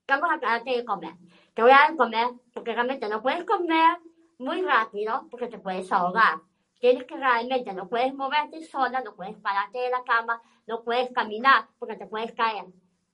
[0.09, 1.15] Vamos a darte de comer.
[1.55, 3.99] Te voy a dar de comer porque realmente no puedes comer
[4.39, 6.41] muy rápido porque te puedes ahogar.
[6.81, 11.11] Tienes que realmente, no puedes moverte sola, no puedes pararte de la cama, no puedes
[11.13, 12.65] caminar porque te puedes caer.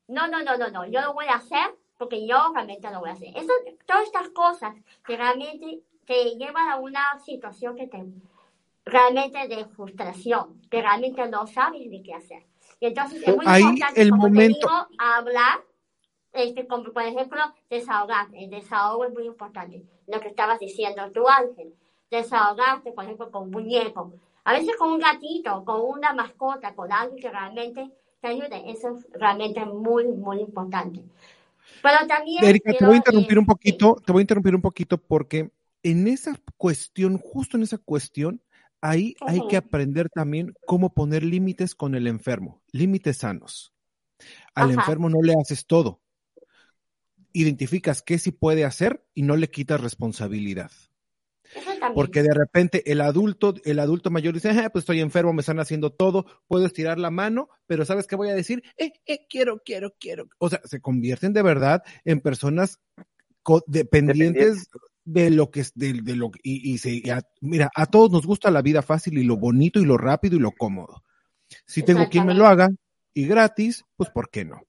[0.09, 0.87] No, no, no, no, no.
[0.87, 1.75] Yo lo voy a hacer
[2.05, 3.29] porque yo realmente lo voy a hacer.
[3.37, 3.53] Eso,
[3.87, 4.75] todas estas cosas
[5.07, 8.05] que realmente te llevan a una situación que te
[8.85, 12.43] realmente de frustración, que realmente no sabes ni qué hacer.
[12.81, 15.61] Y entonces es muy Ahí importante, el como momento- te digo, hablar,
[16.33, 17.41] este, como por ejemplo,
[17.71, 18.45] desahogarte.
[18.45, 19.83] El desahogo es muy importante.
[20.07, 21.75] Lo que estabas diciendo tú, Ángel.
[22.11, 24.13] Desahogarte, por ejemplo, con un muñeco.
[24.45, 27.91] A veces con un gatito, con una mascota, con algo que realmente
[28.21, 28.71] te ayude.
[28.71, 31.03] Eso es realmente muy, muy importante.
[31.83, 32.45] Pero también...
[32.45, 35.51] Erika, te voy a interrumpir eh, un poquito, te voy a interrumpir un poquito porque
[35.83, 38.43] en esa cuestión, justo en esa cuestión,
[38.81, 43.73] ahí hay que aprender también cómo poner límites con el enfermo, límites sanos.
[44.55, 44.81] Al Ajá.
[44.81, 46.01] enfermo no le haces todo.
[47.33, 50.71] identificas qué sí puede hacer y no le quitas responsabilidad.
[51.95, 55.61] Porque de repente el adulto, el adulto mayor dice, "Ah, pues estoy enfermo, me están
[55.61, 58.63] haciendo todo, puedo estirar la mano, pero ¿sabes qué voy a decir?
[58.79, 60.29] Eh, eh, quiero, quiero, quiero.
[60.39, 62.81] O sea, se convierten de verdad en personas
[63.67, 64.69] dependientes
[65.05, 68.11] de lo que es, de, de lo y, y se, y a- mira, a todos
[68.11, 71.03] nos gusta la vida fácil y lo bonito y lo rápido y lo cómodo.
[71.67, 72.69] Si tengo quien me lo haga
[73.15, 74.63] y gratis, pues ¿por qué no?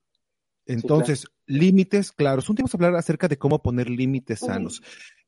[0.66, 2.50] Entonces, límites claros.
[2.50, 4.82] Un día vamos a hablar acerca de cómo poner límites sanos.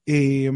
[0.06, 0.52] Eh,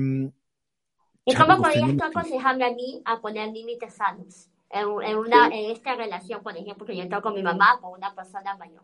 [1.25, 5.71] ¿Y cómo podrías tú aconsejarme a mí a poner límites sanos en, en una, en
[5.71, 8.83] esta relación, por ejemplo, que yo tengo con mi mamá, con una persona mayor?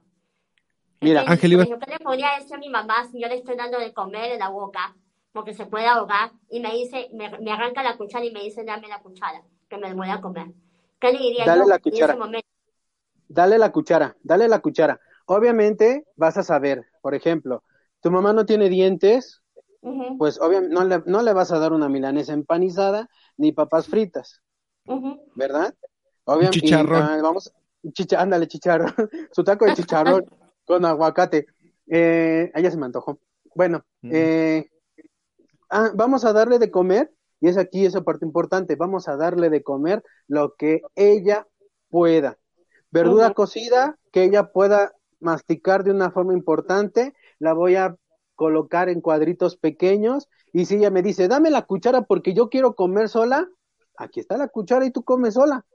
[1.02, 3.80] Mira, Ángel, iba- ejemplo, le podría decir a mi mamá si yo le estoy dando
[3.80, 4.96] de comer en la boca,
[5.32, 8.64] porque se puede ahogar, y me dice, me, me arranca la cuchara y me dice,
[8.64, 10.48] dame la cuchara, que me voy a comer.
[11.00, 12.14] ¿Qué le diría Dale yo la en cuchara.
[12.14, 12.48] ese momento?
[13.30, 15.00] Dale la cuchara, dale la cuchara.
[15.26, 17.64] Obviamente vas a saber, por ejemplo,
[18.02, 19.42] tu mamá no tiene dientes,
[20.18, 24.42] Pues obviamente no le, no le vas a dar una milanesa empanizada ni papas fritas.
[25.36, 25.74] ¿verdad?
[26.26, 27.22] Obviamente, chicharrón.
[27.22, 27.54] vamos,
[27.94, 28.94] chicha, ándale, chicharrón,
[29.32, 30.26] su taco de chicharrón
[30.66, 31.48] con aguacate.
[31.88, 33.20] Eh, a ella se me antojó.
[33.56, 34.70] Bueno, eh,
[35.70, 39.50] ah, vamos a darle de comer, y es aquí esa parte importante, vamos a darle
[39.50, 41.48] de comer lo que ella
[41.90, 42.38] pueda.
[42.92, 47.96] Verdura cocida que ella pueda masticar de una forma importante, la voy a
[48.38, 52.76] colocar en cuadritos pequeños y si ella me dice, dame la cuchara porque yo quiero
[52.76, 53.50] comer sola,
[53.98, 55.66] aquí está la cuchara y tú comes sola.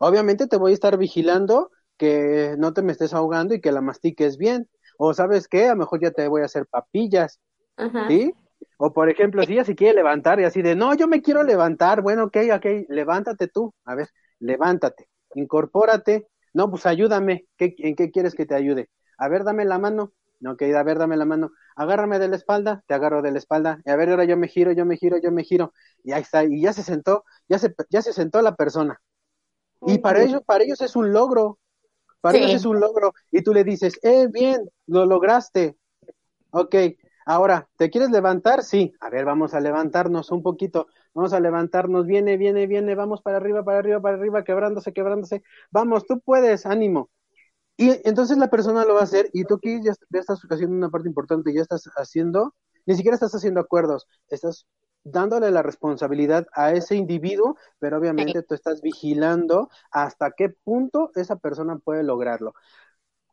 [0.00, 3.82] Obviamente te voy a estar vigilando que no te me estés ahogando y que la
[3.82, 4.68] mastiques bien.
[4.96, 7.40] O sabes qué, a lo mejor ya te voy a hacer papillas,
[7.76, 8.08] Ajá.
[8.08, 8.32] ¿sí?
[8.78, 11.42] O por ejemplo, si ella se quiere levantar y así de, no, yo me quiero
[11.42, 14.08] levantar, bueno, ok, ok, levántate tú, a ver,
[14.40, 18.88] levántate, incorpórate, no, pues ayúdame, ¿Qué, ¿en qué quieres que te ayude?
[19.18, 20.12] A ver, dame la mano,
[20.46, 23.80] ok, a ver, dame la mano, agárrame de la espalda, te agarro de la espalda,
[23.84, 25.72] y a ver, ahora yo me giro, yo me giro, yo me giro,
[26.04, 29.00] y ahí está, y ya se sentó, ya se, ya se sentó la persona.
[29.84, 31.58] Y para ellos, para ellos es un logro,
[32.20, 32.38] para Sí.
[32.38, 35.76] ellos es un logro, y tú le dices, eh, bien, lo lograste,
[36.50, 36.74] ok,
[37.26, 38.62] ahora, ¿te quieres levantar?
[38.62, 43.22] Sí, a ver, vamos a levantarnos un poquito, vamos a levantarnos, viene, viene, viene, vamos
[43.22, 47.10] para arriba, para arriba, para arriba, quebrándose, quebrándose, vamos, tú puedes, ánimo.
[47.78, 50.76] Y entonces la persona lo va a hacer y tú aquí ya, ya estás haciendo
[50.76, 52.54] una parte importante, ya estás haciendo,
[52.86, 54.66] ni siquiera estás haciendo acuerdos, estás
[55.04, 61.36] dándole la responsabilidad a ese individuo, pero obviamente tú estás vigilando hasta qué punto esa
[61.36, 62.52] persona puede lograrlo.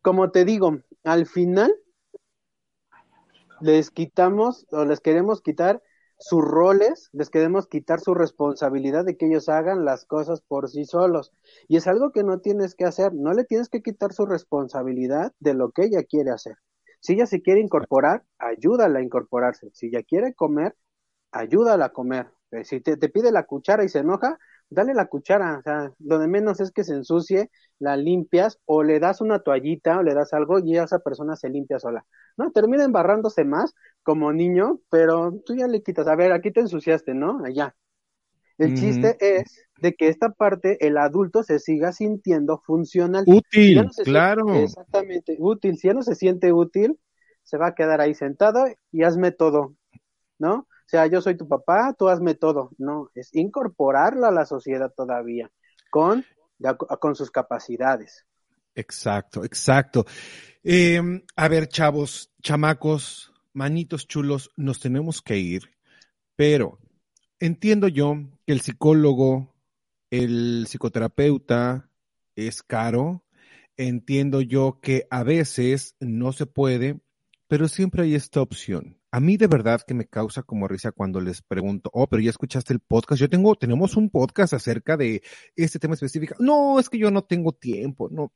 [0.03, 1.73] Como te digo, al final
[3.61, 5.81] les quitamos o les queremos quitar
[6.17, 10.85] sus roles, les queremos quitar su responsabilidad de que ellos hagan las cosas por sí
[10.85, 11.31] solos.
[11.67, 15.33] Y es algo que no tienes que hacer, no le tienes que quitar su responsabilidad
[15.39, 16.55] de lo que ella quiere hacer.
[17.01, 19.69] Si ella se quiere incorporar, ayúdala a incorporarse.
[19.73, 20.75] Si ella quiere comer,
[21.31, 22.27] ayúdala a comer.
[22.51, 24.39] Eh, Si te, te pide la cuchara y se enoja,
[24.69, 25.57] dale la cuchara.
[25.59, 27.49] O sea, lo de menos es que se ensucie,
[27.79, 31.49] la limpias o le das una toallita o le das algo y esa persona se
[31.49, 32.05] limpia sola.
[32.37, 36.07] No, termina embarrándose más como niño, pero tú ya le quitas.
[36.07, 37.43] A ver, aquí te ensuciaste, ¿no?
[37.43, 37.75] Allá.
[38.57, 43.25] El chiste es de que esta parte el adulto se siga sintiendo funcional.
[43.27, 44.53] Útil, no siente- claro.
[44.53, 45.77] exactamente, útil.
[45.77, 46.97] Si ya no se siente útil,
[47.43, 49.75] se va a quedar ahí sentado y hazme todo,
[50.39, 50.67] ¿no?
[50.85, 52.69] O sea, yo soy tu papá, tú hazme todo.
[52.77, 55.51] No, es incorporarlo a la sociedad todavía,
[55.89, 56.23] con,
[56.99, 58.25] con sus capacidades.
[58.75, 60.05] Exacto, exacto.
[60.63, 61.01] Eh,
[61.35, 65.63] a ver, chavos, chamacos, manitos chulos, nos tenemos que ir,
[66.35, 66.77] pero
[67.39, 68.15] entiendo yo
[68.45, 69.55] que el psicólogo,
[70.11, 71.89] el psicoterapeuta
[72.35, 73.23] es caro,
[73.77, 76.99] entiendo yo que a veces no se puede,
[77.47, 78.99] pero siempre hay esta opción.
[79.15, 82.31] A mí de verdad que me causa como risa cuando les pregunto, oh, pero ya
[82.31, 83.21] escuchaste el podcast.
[83.21, 85.23] Yo tengo, tenemos un podcast acerca de
[85.55, 86.35] este tema específico.
[86.39, 88.33] No, es que yo no tengo tiempo, no.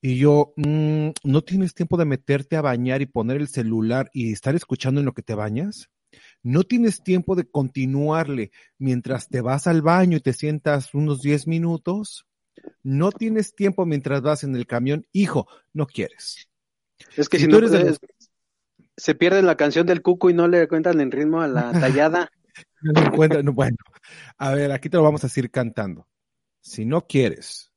[0.00, 4.32] Y yo, mm, ¿no tienes tiempo de meterte a bañar y poner el celular y
[4.32, 5.90] estar escuchando en lo que te bañas?
[6.42, 11.46] ¿No tienes tiempo de continuarle mientras te vas al baño y te sientas unos 10
[11.46, 12.24] minutos?
[12.82, 15.06] ¿No tienes tiempo mientras vas en el camión?
[15.12, 16.48] Hijo, no quieres.
[17.18, 17.98] Es que Si si, tú no, eres de
[18.96, 22.30] se pierde la canción del cuco y no le cuentan el ritmo a la tallada.
[22.82, 22.92] No
[23.42, 23.76] no, bueno,
[24.38, 26.06] a ver, aquí te lo vamos a decir cantando.
[26.60, 27.72] Si no quieres,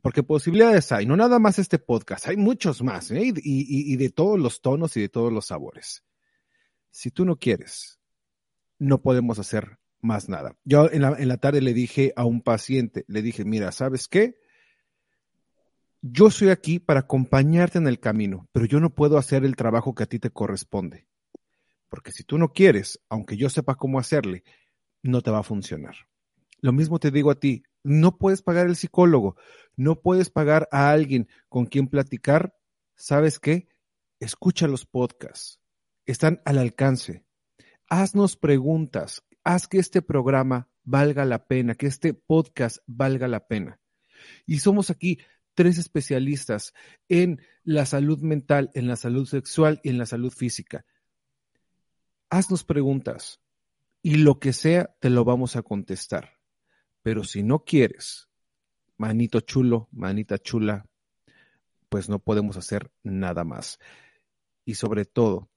[0.00, 3.22] porque posibilidades hay, no nada más este podcast, hay muchos más, ¿eh?
[3.24, 6.04] y, y- y de todos los tonos y de todos los sabores.
[6.90, 7.98] Si tú no quieres,
[8.78, 10.56] no podemos hacer más nada.
[10.64, 14.08] Yo en la, en la tarde le dije a un paciente, le dije, mira, ¿sabes
[14.08, 14.36] qué?
[16.02, 19.94] Yo soy aquí para acompañarte en el camino, pero yo no puedo hacer el trabajo
[19.94, 21.06] que a ti te corresponde.
[21.88, 24.42] Porque si tú no quieres, aunque yo sepa cómo hacerle,
[25.02, 25.94] no te va a funcionar.
[26.60, 29.36] Lo mismo te digo a ti, no puedes pagar el psicólogo,
[29.76, 32.56] no puedes pagar a alguien con quien platicar.
[32.96, 33.68] ¿Sabes qué?
[34.18, 35.60] Escucha los podcasts,
[36.04, 37.24] están al alcance.
[37.88, 43.80] Haznos preguntas, haz que este programa valga la pena, que este podcast valga la pena.
[44.46, 45.18] Y somos aquí
[45.54, 46.74] tres especialistas
[47.08, 50.84] en la salud mental, en la salud sexual y en la salud física.
[52.30, 53.40] Haznos preguntas
[54.02, 56.38] y lo que sea te lo vamos a contestar.
[57.02, 58.28] Pero si no quieres,
[58.96, 60.86] manito chulo, manita chula,
[61.88, 63.78] pues no podemos hacer nada más.
[64.64, 65.50] Y sobre todo,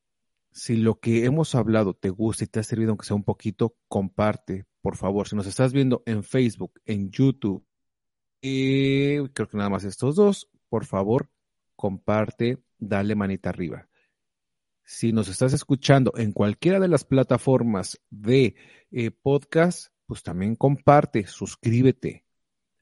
[0.51, 3.75] si lo que hemos hablado te gusta y te ha servido, aunque sea un poquito,
[3.87, 5.27] comparte, por favor.
[5.27, 7.65] Si nos estás viendo en Facebook, en YouTube,
[9.33, 11.29] creo que nada más estos dos, por favor,
[11.75, 13.87] comparte, dale manita arriba.
[14.83, 18.55] Si nos estás escuchando en cualquiera de las plataformas de
[18.91, 22.25] eh, podcast, pues también comparte, suscríbete,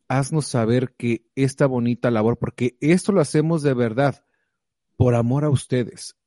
[0.10, 4.26] haznos saber que esta bonita labor, porque esto lo hacemos de verdad,
[4.98, 6.18] por amor a ustedes,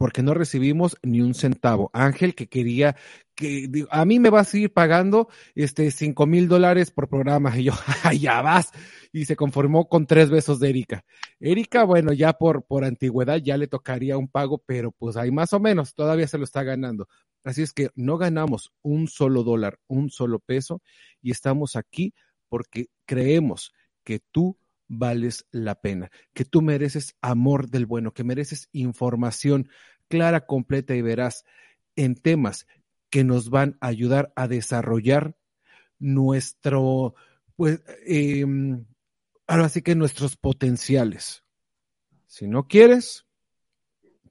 [0.00, 1.90] porque no recibimos ni un centavo.
[1.92, 2.96] Ángel que quería
[3.34, 7.64] que a mí me va a seguir pagando este cinco mil dólares por programa y
[7.64, 7.74] yo
[8.18, 8.70] ya vas
[9.12, 11.04] y se conformó con tres besos de Erika.
[11.38, 15.52] Erika, bueno, ya por por antigüedad ya le tocaría un pago, pero pues hay más
[15.52, 17.06] o menos todavía se lo está ganando.
[17.44, 20.80] Así es que no ganamos un solo dólar, un solo peso
[21.20, 22.14] y estamos aquí
[22.48, 24.56] porque creemos que tú
[24.90, 29.68] vales la pena, que tú mereces amor del bueno, que mereces información
[30.08, 31.44] clara, completa y veraz
[31.94, 32.66] en temas
[33.08, 35.36] que nos van a ayudar a desarrollar
[36.00, 37.14] nuestro,
[37.54, 38.44] pues, eh,
[39.46, 41.44] ahora sí que nuestros potenciales.
[42.26, 43.26] Si no quieres,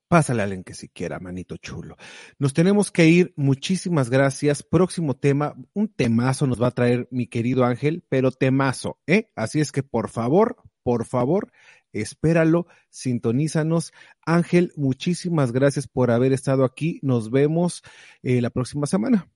[0.09, 1.95] Pásale a alguien que si quiera, manito chulo.
[2.39, 3.31] Nos tenemos que ir.
[3.35, 4.63] Muchísimas gracias.
[4.63, 9.29] Próximo tema, un temazo nos va a traer mi querido Ángel, pero temazo, ¿eh?
[9.35, 11.51] Así es que por favor, por favor,
[11.93, 13.93] espéralo, sintonízanos.
[14.25, 16.99] Ángel, muchísimas gracias por haber estado aquí.
[17.03, 17.83] Nos vemos
[18.23, 19.29] eh, la próxima semana.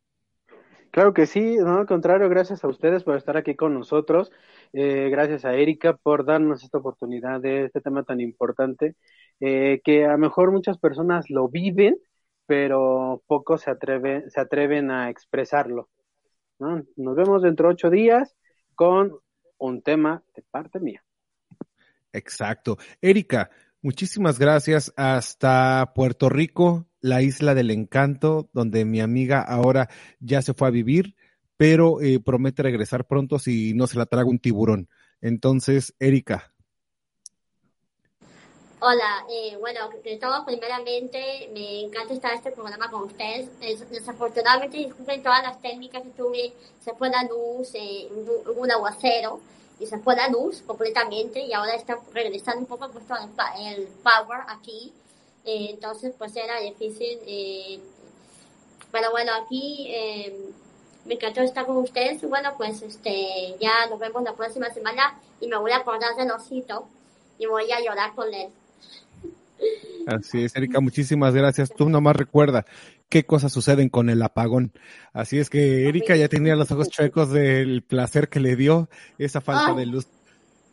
[0.93, 4.31] Claro que sí, no, al contrario, gracias a ustedes por estar aquí con nosotros.
[4.73, 8.95] Eh, gracias a Erika por darnos esta oportunidad de este tema tan importante
[9.39, 11.97] eh, que a lo mejor muchas personas lo viven,
[12.45, 15.89] pero pocos se, atreven, se atreven a expresarlo.
[16.59, 18.35] Nos vemos dentro de ocho días
[18.75, 19.17] con
[19.57, 21.03] un tema de parte mía.
[22.11, 22.77] Exacto.
[23.01, 23.49] Erika,
[23.83, 30.55] muchísimas gracias hasta Puerto Rico, la isla del encanto, donde mi amiga ahora ya se
[30.55, 31.15] fue a vivir,
[31.57, 34.89] pero eh, promete regresar pronto si no se la traga un tiburón.
[35.21, 36.53] Entonces, Erika,
[38.85, 43.47] Hola, eh, bueno, de todo, primeramente, me encanta estar en este programa con ustedes.
[43.89, 46.53] desafortunadamente, disculpen todas las técnicas que tuve,
[46.83, 48.09] se fue la luz, eh,
[48.57, 49.39] un, aguacero,
[49.83, 53.13] y se fue la luz completamente, y ahora está regresando un poco puesto
[53.59, 54.93] el, power aquí.
[55.45, 57.19] Eh, entonces, pues era difícil.
[57.27, 57.79] Eh,
[58.91, 60.33] pero bueno, aquí eh,
[61.05, 65.19] me encantó estar con ustedes, y bueno, pues este, ya nos vemos la próxima semana,
[65.41, 66.87] y me voy a acordar del osito,
[67.37, 68.47] y voy a llorar con él.
[70.07, 71.69] Así es, Erika, muchísimas gracias.
[71.69, 72.65] Tú nomás recuerda
[73.13, 74.73] qué cosas suceden con el apagón.
[75.13, 79.39] Así es que Erika ya tenía los ojos chuecos del placer que le dio esa
[79.39, 80.07] falta de luz.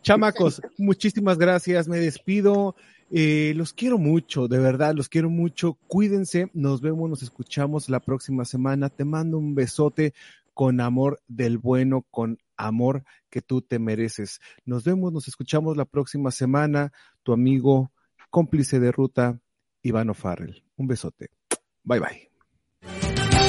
[0.01, 1.87] Chamacos, muchísimas gracias.
[1.87, 2.77] Me despido.
[3.11, 5.77] Eh, los quiero mucho, de verdad, los quiero mucho.
[5.87, 6.49] Cuídense.
[6.55, 8.89] Nos vemos, nos escuchamos la próxima semana.
[8.89, 10.15] Te mando un besote
[10.55, 14.41] con amor del bueno, con amor que tú te mereces.
[14.65, 16.91] Nos vemos, nos escuchamos la próxima semana.
[17.23, 17.93] Tu amigo
[18.31, 19.39] cómplice de ruta,
[19.83, 20.65] Ivano Farrell.
[20.79, 21.29] Un besote.
[21.85, 22.30] Bye bye.